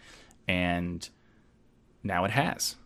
[0.46, 1.08] and
[2.02, 2.76] now it has.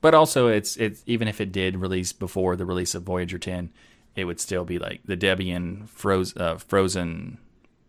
[0.00, 3.70] But also, it's it's even if it did release before the release of Voyager 10,
[4.16, 7.38] it would still be like the Debian froze, uh, frozen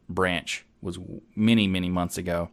[0.08, 0.99] branch was
[1.36, 2.49] many many months ago,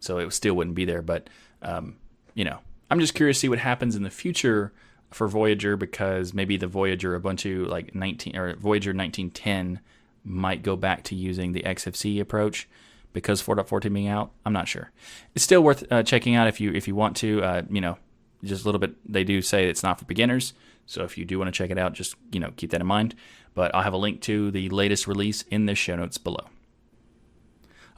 [0.00, 1.02] so it still wouldn't be there.
[1.02, 1.30] But
[1.62, 1.96] um,
[2.34, 2.58] you know,
[2.90, 4.72] I'm just curious to see what happens in the future
[5.10, 9.80] for Voyager because maybe the Voyager Ubuntu like 19 or Voyager 1910
[10.24, 12.68] might go back to using the XFC approach
[13.12, 14.30] because 4.14 being out.
[14.44, 14.90] I'm not sure.
[15.34, 17.42] It's still worth uh, checking out if you if you want to.
[17.42, 17.98] Uh, you know,
[18.44, 18.94] just a little bit.
[19.10, 20.54] They do say it's not for beginners,
[20.86, 22.86] so if you do want to check it out, just you know keep that in
[22.86, 23.14] mind.
[23.54, 26.46] But I'll have a link to the latest release in the show notes below.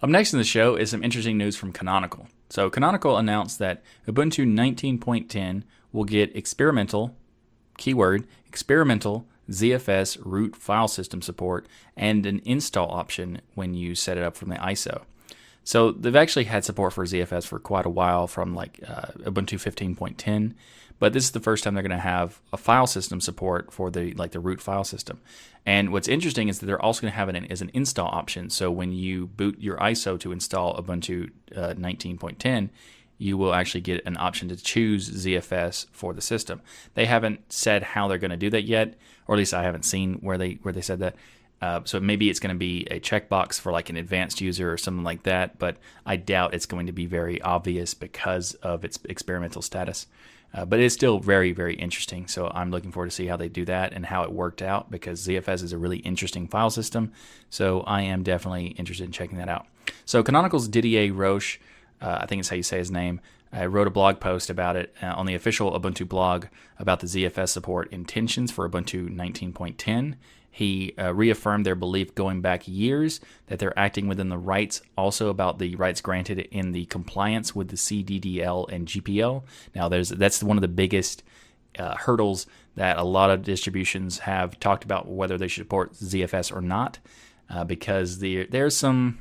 [0.03, 2.26] Up next in the show is some interesting news from Canonical.
[2.50, 7.14] So Canonical announced that Ubuntu 19.10 will get experimental
[7.78, 14.24] keyword experimental ZFS root file system support and an install option when you set it
[14.24, 15.03] up from the ISO.
[15.64, 19.55] So they've actually had support for ZFS for quite a while from like uh, Ubuntu
[19.55, 20.55] 15.10,
[21.03, 23.90] but this is the first time they're going to have a file system support for
[23.90, 25.20] the like the root file system.
[25.66, 28.50] And what's interesting is that they're also going to have it as an install option.
[28.50, 32.68] So when you boot your ISO to install Ubuntu uh, 19.10,
[33.18, 36.62] you will actually get an option to choose ZFS for the system.
[36.94, 38.94] They haven't said how they're going to do that yet,
[39.26, 41.16] or at least I haven't seen where they where they said that.
[41.61, 44.78] Uh, so maybe it's going to be a checkbox for like an advanced user or
[44.78, 49.00] something like that, but I doubt it's going to be very obvious because of its
[49.09, 50.07] experimental status.
[50.55, 52.26] Uh, but it's still very, very interesting.
[52.26, 54.90] So I'm looking forward to see how they do that and how it worked out
[54.90, 57.12] because ZFS is a really interesting file system.
[57.48, 59.66] So I am definitely interested in checking that out.
[60.05, 61.59] So Canonical's Didier Roche,
[62.00, 63.20] uh, I think it's how you say his name,
[63.53, 66.46] I wrote a blog post about it uh, on the official Ubuntu blog
[66.78, 70.14] about the ZFS support intentions for Ubuntu 19.10.
[70.55, 75.30] He uh, reaffirmed their belief going back years that they're acting within the rights, also
[75.30, 79.44] about the rights granted in the compliance with the CDDL and GPL.
[79.74, 81.22] Now, there's that's one of the biggest
[81.78, 82.46] uh, hurdles
[82.76, 86.98] that a lot of distributions have talked about whether they should support ZFS or not,
[87.48, 89.20] uh, because the, there's some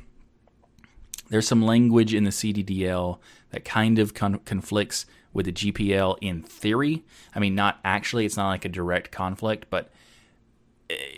[1.30, 3.18] there's some language in the CDDL
[3.52, 7.04] that kind of con- conflicts with the GPL in theory.
[7.34, 8.26] I mean, not actually.
[8.26, 9.90] It's not like a direct conflict, but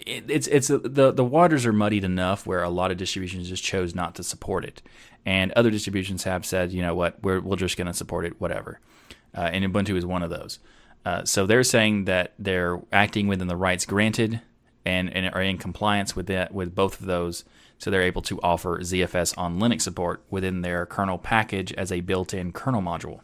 [0.06, 3.62] it, it's it's the the waters are muddied enough where a lot of distributions just
[3.62, 4.82] chose not to support it,
[5.24, 8.40] and other distributions have said, you know what, we're we're just going to support it,
[8.40, 8.80] whatever.
[9.36, 10.58] Uh, and Ubuntu is one of those.
[11.04, 14.40] Uh, so they're saying that they're acting within the rights granted
[14.84, 17.44] and, and are in compliance with that with both of those.
[17.78, 22.00] So they're able to offer ZFS on Linux support within their kernel package as a
[22.00, 23.20] built-in kernel module.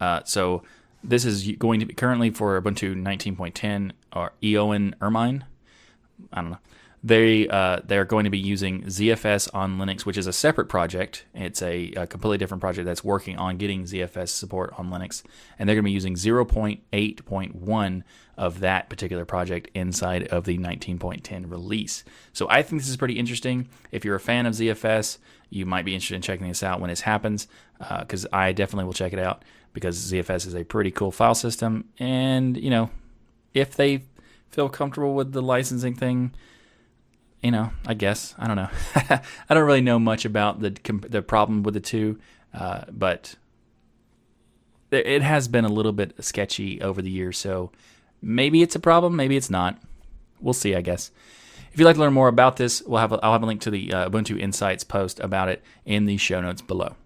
[0.00, 0.62] Uh, so
[1.04, 5.44] this is going to be currently for Ubuntu 19.10 or Eoan Ermine
[6.32, 6.58] I don't know.
[7.04, 11.24] They uh, they're going to be using ZFS on Linux, which is a separate project.
[11.34, 15.24] It's a, a, completely different project that's working on getting ZFS support on Linux,
[15.58, 18.02] and they're going to be using 0.8.1
[18.36, 22.04] of that particular project inside of the 19.10 release.
[22.32, 23.68] So I think this is pretty interesting.
[23.90, 25.18] If you're a fan of ZFS,
[25.50, 27.48] you might be interested in checking this out when this happens,
[27.78, 31.34] because uh, I definitely will check it out because ZFS is a pretty cool file
[31.34, 32.90] system, and you know,
[33.54, 34.04] if they
[34.52, 36.32] feel comfortable with the licensing thing.
[37.42, 38.68] You know, I guess I don't know.
[38.94, 40.70] I don't really know much about the
[41.08, 42.20] the problem with the two,
[42.54, 43.34] uh, but
[44.92, 47.38] it has been a little bit sketchy over the years.
[47.38, 47.72] So
[48.20, 49.78] maybe it's a problem, maybe it's not.
[50.40, 51.10] We'll see, I guess.
[51.72, 53.62] If you'd like to learn more about this, we'll have a, I'll have a link
[53.62, 56.96] to the uh, Ubuntu Insights post about it in the show notes below.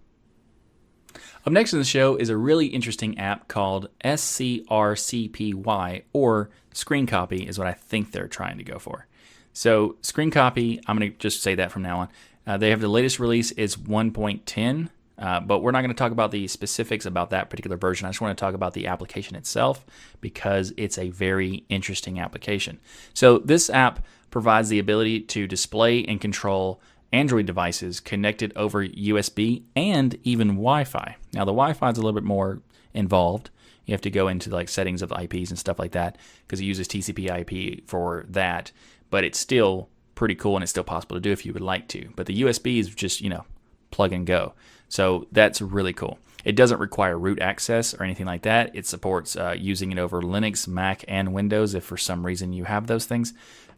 [1.46, 7.46] Up next in the show is a really interesting app called SCRCPY, or Screen Copy,
[7.46, 9.06] is what I think they're trying to go for.
[9.52, 12.08] So, Screen Copy, I'm going to just say that from now on.
[12.48, 14.88] Uh, they have the latest release is 1.10,
[15.20, 18.06] uh, but we're not going to talk about the specifics about that particular version.
[18.06, 19.86] I just want to talk about the application itself
[20.20, 22.80] because it's a very interesting application.
[23.14, 26.80] So, this app provides the ability to display and control
[27.16, 31.16] Android devices connected over USB and even Wi-Fi.
[31.32, 32.60] Now the Wi-Fi is a little bit more
[32.92, 33.48] involved.
[33.86, 36.64] You have to go into like settings of IPs and stuff like that because it
[36.64, 38.70] uses TCP/IP for that.
[39.08, 41.88] But it's still pretty cool and it's still possible to do if you would like
[41.88, 42.10] to.
[42.16, 43.46] But the USB is just you know
[43.90, 44.52] plug and go.
[44.88, 46.18] So that's really cool.
[46.44, 48.70] It doesn't require root access or anything like that.
[48.74, 52.64] It supports uh, using it over Linux, Mac, and Windows if for some reason you
[52.64, 53.32] have those things.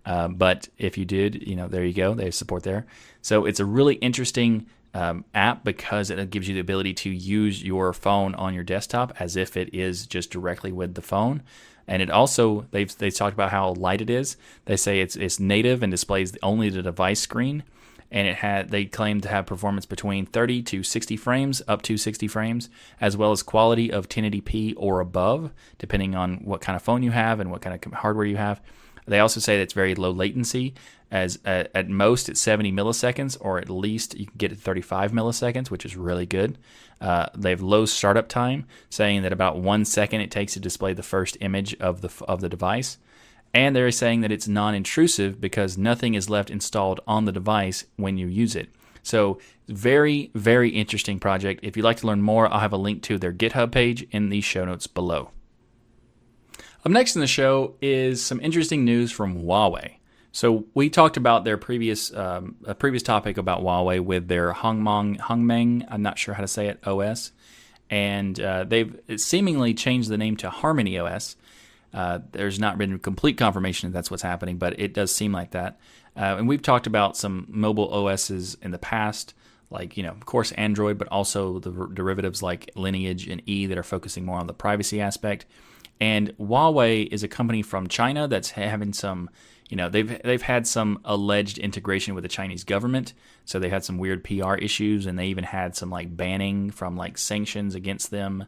[0.05, 2.15] Uh, but if you did, you know, there you go.
[2.15, 2.87] They have support there.
[3.23, 7.63] So it's a really interesting um, app because it gives you the ability to use
[7.63, 11.43] your phone on your desktop as if it is just directly with the phone.
[11.87, 14.37] And it also they've they talked about how light it is.
[14.67, 17.65] They say it's it's native and displays only the device screen.
[18.11, 21.97] And it had they claim to have performance between 30 to 60 frames, up to
[21.97, 22.71] 60 frames,
[23.01, 27.11] as well as quality of 1080p or above, depending on what kind of phone you
[27.11, 28.63] have and what kind of hardware you have.
[29.09, 30.75] They also say that it's very low latency,
[31.11, 35.13] as uh, at most it's 70 milliseconds, or at least you can get it 35
[35.13, 36.59] milliseconds, which is really good.
[37.01, 40.93] Uh, they have low startup time, saying that about one second it takes to display
[40.93, 42.99] the first image of the of the device.
[43.55, 48.19] And they're saying that it's non-intrusive because nothing is left installed on the device when
[48.19, 48.69] you use it.
[49.03, 49.39] So,
[49.69, 51.61] very, very interesting project.
[51.63, 54.29] If you'd like to learn more, I'll have a link to their GitHub page in
[54.29, 55.31] the show notes below.
[56.85, 59.95] Up next in the show is some interesting news from Huawei.
[60.31, 65.19] So we talked about their previous um, a previous topic about Huawei with their Hongmeng
[65.19, 67.33] Hongmeng I'm not sure how to say it OS,
[67.91, 71.37] and uh, they've seemingly changed the name to Harmony OS.
[71.93, 75.51] Uh, there's not been complete confirmation that that's what's happening, but it does seem like
[75.53, 75.81] that.
[76.17, 79.35] Uh, and we've talked about some mobile OSs in the past,
[79.71, 83.79] like you know, of course, Android, but also the derivatives like Lineage and E that
[83.79, 85.47] are focusing more on the privacy aspect.
[86.01, 89.31] And Huawei is a company from China that's having some,
[89.69, 93.13] you know they've they've had some alleged integration with the Chinese government,
[93.45, 96.97] so they had some weird PR issues, and they even had some like banning from
[96.97, 98.47] like sanctions against them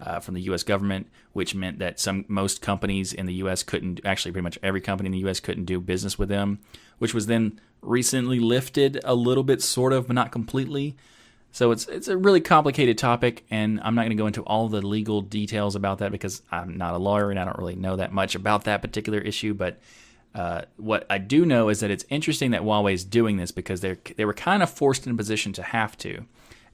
[0.00, 0.62] uh, from the U.S.
[0.62, 3.62] government, which meant that some most companies in the U.S.
[3.62, 5.40] couldn't actually pretty much every company in the U.S.
[5.40, 6.60] couldn't do business with them,
[6.98, 10.96] which was then recently lifted a little bit, sort of, but not completely.
[11.50, 14.68] So it's it's a really complicated topic, and I'm not going to go into all
[14.68, 17.96] the legal details about that because I'm not a lawyer and I don't really know
[17.96, 19.54] that much about that particular issue.
[19.54, 19.80] But
[20.34, 23.80] uh, what I do know is that it's interesting that Huawei is doing this because
[23.80, 26.26] they they were kind of forced in a position to have to,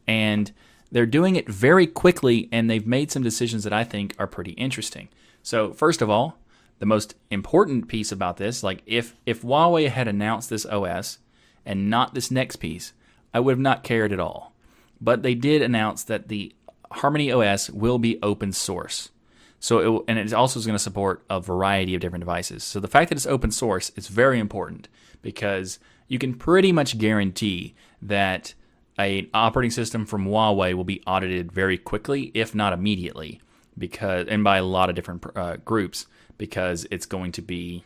[0.07, 0.53] and
[0.91, 4.53] they're doing it very quickly, and they've made some decisions that I think are pretty
[4.53, 5.09] interesting.
[5.43, 6.39] So first of all,
[6.81, 11.19] the most important piece about this, like if if Huawei had announced this OS
[11.65, 12.93] and not this next piece,
[13.33, 14.54] I would have not cared at all
[15.01, 16.55] but they did announce that the
[16.91, 19.11] Harmony OS will be open source.
[19.59, 22.63] So it, and it also is going to support a variety of different devices.
[22.63, 24.89] So the fact that it's open source is very important
[25.23, 28.55] because you can pretty much guarantee that
[28.99, 33.41] an operating system from Huawei will be audited very quickly, if not immediately,
[33.77, 36.07] because and by a lot of different uh, groups
[36.39, 37.85] because it's going to be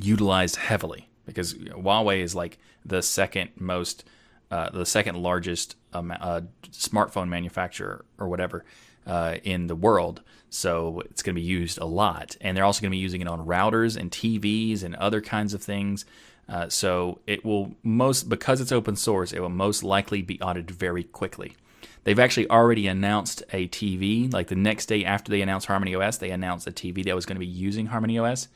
[0.00, 4.04] utilized heavily because Huawei is like the second most
[4.50, 8.64] uh, the second largest um, uh, smartphone manufacturer or whatever
[9.06, 10.22] uh, in the world.
[10.50, 12.36] So it's going to be used a lot.
[12.40, 15.54] And they're also going to be using it on routers and TVs and other kinds
[15.54, 16.04] of things.
[16.48, 20.70] Uh, so it will most, because it's open source, it will most likely be audited
[20.70, 21.56] very quickly.
[22.04, 24.32] They've actually already announced a TV.
[24.32, 27.26] Like the next day after they announced Harmony OS, they announced a TV that was
[27.26, 28.46] going to be using Harmony OS.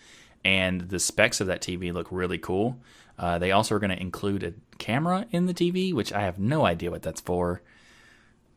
[0.44, 2.78] And the specs of that TV look really cool.
[3.20, 6.38] Uh, they also are going to include a camera in the TV, which I have
[6.38, 7.60] no idea what that's for.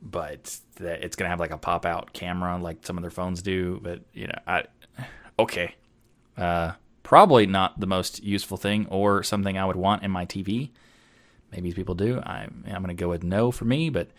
[0.01, 3.41] But it's going to have like a pop out camera like some of their phones
[3.41, 3.82] do.
[3.84, 4.64] But, you know, I,
[5.38, 5.76] okay.
[6.38, 6.72] Uh,
[7.03, 10.70] probably not the most useful thing or something I would want in my TV.
[11.51, 12.22] Maybe people do.
[12.22, 13.89] I'm, I'm going to go with no for me.
[13.89, 14.11] But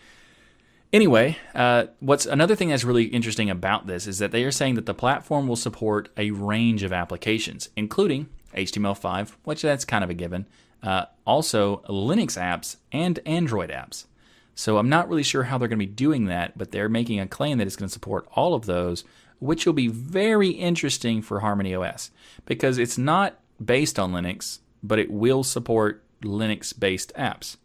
[0.93, 4.75] anyway, uh, what's another thing that's really interesting about this is that they are saying
[4.75, 10.09] that the platform will support a range of applications, including HTML5, which that's kind of
[10.09, 10.47] a given.
[10.81, 14.05] Uh, also, Linux apps and Android apps.
[14.53, 17.19] So I'm not really sure how they're going to be doing that, but they're making
[17.19, 19.03] a claim that it's going to support all of those,
[19.39, 22.11] which will be very interesting for Harmony OS
[22.45, 27.57] because it's not based on Linux, but it will support Linux based apps.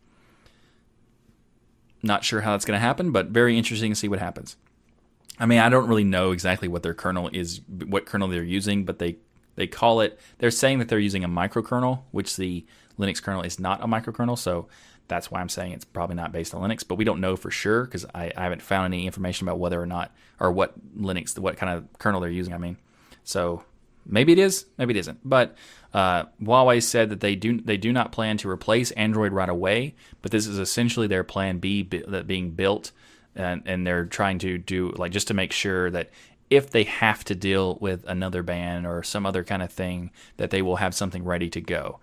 [2.03, 4.57] Not sure how that's going to happen, but very interesting to see what happens.
[5.39, 8.85] I mean, I don't really know exactly what their kernel is, what kernel they're using,
[8.85, 9.17] but they
[9.61, 12.65] they call it, they're saying that they're using a microkernel, which the
[12.99, 14.39] Linux kernel is not a microkernel.
[14.39, 14.69] So
[15.07, 17.51] that's why I'm saying it's probably not based on Linux, but we don't know for
[17.51, 21.39] sure because I, I, haven't found any information about whether or not, or what Linux,
[21.39, 22.55] what kind of kernel they're using.
[22.55, 22.79] I mean,
[23.23, 23.63] so
[24.07, 25.21] maybe it is, maybe it isn't.
[25.23, 25.57] But
[25.93, 29.95] uh, Huawei said that they do they do not plan to replace Android right away,
[30.23, 32.93] but this is essentially their plan B that being built,
[33.37, 36.09] and, and they're trying to do like just to make sure that
[36.51, 40.51] if they have to deal with another ban or some other kind of thing, that
[40.51, 42.01] they will have something ready to go.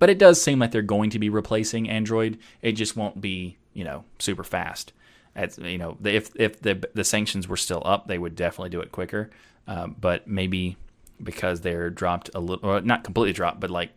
[0.00, 2.38] But it does seem like they're going to be replacing Android.
[2.60, 4.92] It just won't be, you know, super fast.
[5.36, 8.80] As, you know, if if the the sanctions were still up, they would definitely do
[8.80, 9.30] it quicker.
[9.66, 10.76] Um, but maybe
[11.22, 13.90] because they're dropped a little, or not completely dropped, but like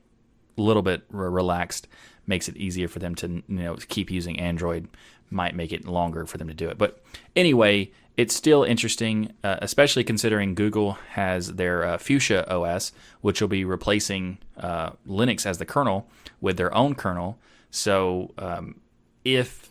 [0.57, 1.87] a little bit relaxed,
[2.25, 4.87] makes it easier for them to you know keep using Android.
[5.29, 6.77] Might make it longer for them to do it.
[6.77, 7.03] But
[7.35, 13.47] anyway, it's still interesting, uh, especially considering Google has their uh, Fuchsia OS, which will
[13.47, 16.07] be replacing uh, Linux as the kernel
[16.41, 17.37] with their own kernel.
[17.69, 18.79] So um,
[19.23, 19.69] if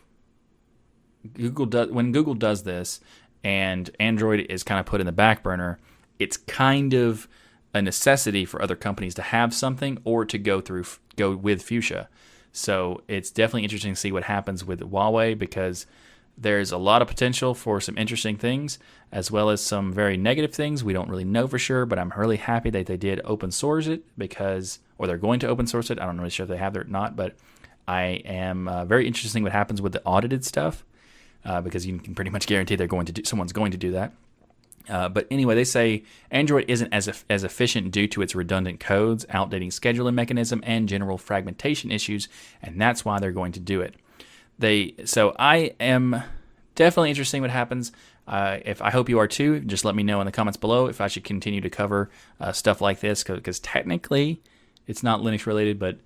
[1.34, 3.00] Google does, when Google does this,
[3.42, 5.78] and Android is kind of put in the back burner,
[6.18, 7.28] it's kind of
[7.72, 10.84] a necessity for other companies to have something or to go through
[11.16, 12.08] go with Fuchsia.
[12.56, 15.86] So it's definitely interesting to see what happens with Huawei because
[16.38, 18.78] there's a lot of potential for some interesting things,
[19.12, 20.82] as well as some very negative things.
[20.82, 23.86] We don't really know for sure, but I'm really happy that they did open source
[23.86, 26.00] it because, or they're going to open source it.
[26.00, 27.36] I don't really sure if they have it or not, but
[27.86, 30.82] I am uh, very interested in what happens with the audited stuff
[31.44, 33.92] uh, because you can pretty much guarantee they're going to do, someone's going to do
[33.92, 34.12] that.
[34.88, 39.24] Uh, but anyway, they say Android isn't as as efficient due to its redundant codes,
[39.26, 42.28] outdating scheduling mechanism, and general fragmentation issues,
[42.62, 43.94] and that's why they're going to do it
[44.58, 46.22] they so I am
[46.74, 47.92] definitely interested in what happens.
[48.26, 50.86] Uh, if I hope you are too, just let me know in the comments below
[50.86, 52.10] if I should continue to cover
[52.40, 54.40] uh, stuff like this because technically
[54.86, 55.98] it's not Linux related, but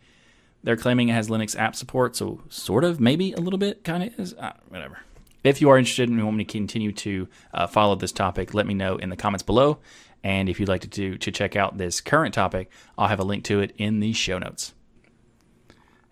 [0.63, 4.03] they're claiming it has Linux app support, so sort of, maybe a little bit, kind
[4.03, 4.99] of is, uh, whatever.
[5.43, 8.67] If you are interested and want me to continue to uh, follow this topic, let
[8.67, 9.79] me know in the comments below.
[10.23, 13.25] And if you'd like to, to, to check out this current topic, I'll have a
[13.25, 14.75] link to it in the show notes.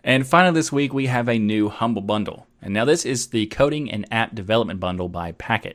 [0.02, 2.46] And finally, this week we have a new Humble Bundle.
[2.62, 5.74] And now this is the Coding and App Development Bundle by Packt.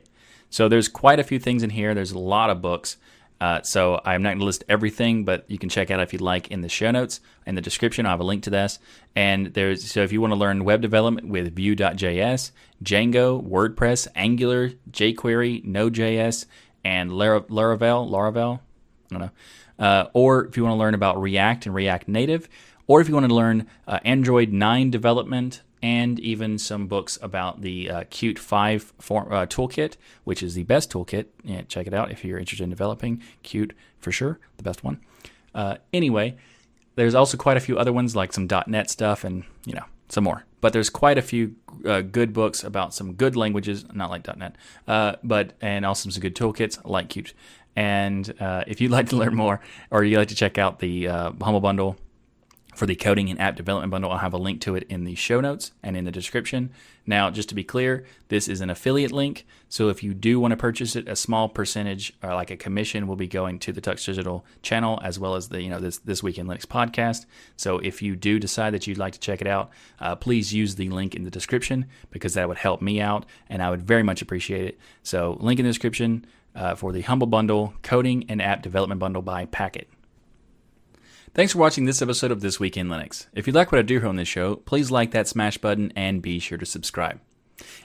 [0.50, 1.94] So there's quite a few things in here.
[1.94, 2.96] There's a lot of books.
[3.44, 6.22] Uh, so I'm not going to list everything, but you can check out if you'd
[6.22, 8.06] like in the show notes in the description.
[8.06, 8.78] I'll have a link to this.
[9.14, 14.70] And there's so if you want to learn web development with Vue.js, Django, WordPress, Angular,
[14.90, 16.46] jQuery, Node.js,
[16.86, 18.60] and Laravel, Laravel,
[19.10, 19.30] I don't know.
[19.78, 22.48] Uh, or if you want to learn about React and React Native,
[22.86, 27.60] or if you want to learn uh, Android 9 development and even some books about
[27.60, 31.26] the uh, Qt 5 form, uh, toolkit, which is the best toolkit.
[31.44, 35.02] Yeah, check it out if you're interested in developing Qt for sure, the best one.
[35.54, 36.36] Uh, anyway,
[36.94, 40.24] there's also quite a few other ones like some .NET stuff and you know some
[40.24, 40.46] more.
[40.62, 41.54] But there's quite a few
[41.84, 44.56] uh, good books about some good languages, not like .NET,
[44.88, 47.34] uh, but and also some good toolkits like Qt.
[47.76, 49.60] And uh, if you'd like to learn more,
[49.90, 51.98] or you'd like to check out the Humble Bundle,
[52.74, 54.10] for the coding and app development bundle.
[54.10, 56.70] I'll have a link to it in the show notes and in the description.
[57.06, 59.46] Now, just to be clear, this is an affiliate link.
[59.68, 63.06] So if you do want to purchase it, a small percentage or like a commission
[63.06, 65.98] will be going to the Tux Digital channel as well as the, you know, this,
[65.98, 67.26] this Week in Linux podcast.
[67.56, 69.70] So if you do decide that you'd like to check it out,
[70.00, 73.62] uh, please use the link in the description because that would help me out and
[73.62, 74.78] I would very much appreciate it.
[75.02, 79.22] So link in the description uh, for the Humble Bundle, Coding and App Development Bundle
[79.22, 79.86] by Packt.
[81.34, 83.26] Thanks for watching this episode of This Week in Linux.
[83.32, 85.92] If you like what I do here on this show, please like that smash button
[85.96, 87.18] and be sure to subscribe.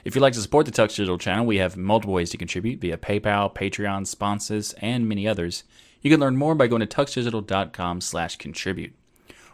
[0.04, 2.80] If you'd like to support the Tux Digital channel, we have multiple ways to contribute
[2.80, 5.64] via PayPal, Patreon, sponsors, and many others.
[6.00, 8.92] You can learn more by going to tuxdigital.com slash contribute.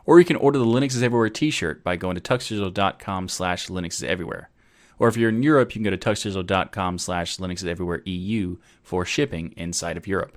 [0.05, 3.95] Or you can order the Linux is Everywhere t-shirt by going to tuxdigital.com slash Linux
[3.95, 4.51] is Everywhere.
[4.99, 8.59] Or if you're in Europe, you can go to tuxdigital.com slash Linux is Everywhere EU
[8.83, 10.37] for shipping inside of Europe.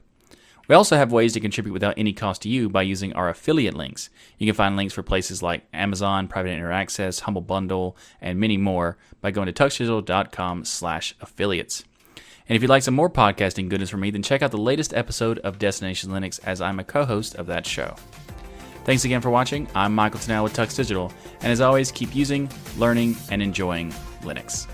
[0.69, 3.73] We also have ways to contribute without any cost to you by using our affiliate
[3.73, 4.11] links.
[4.37, 8.55] You can find links for places like Amazon, Private Internet Access, Humble Bundle, and many
[8.55, 11.83] more by going to tuxdigital.com slash affiliates.
[12.47, 14.93] And if you'd like some more podcasting goodness from me, then check out the latest
[14.93, 17.95] episode of Destination Linux as I'm a co-host of that show.
[18.85, 19.67] Thanks again for watching.
[19.73, 21.11] I'm Michael Tunnell with Tux Digital,
[21.41, 22.47] and as always, keep using,
[22.77, 23.91] learning, and enjoying
[24.21, 24.67] Linux.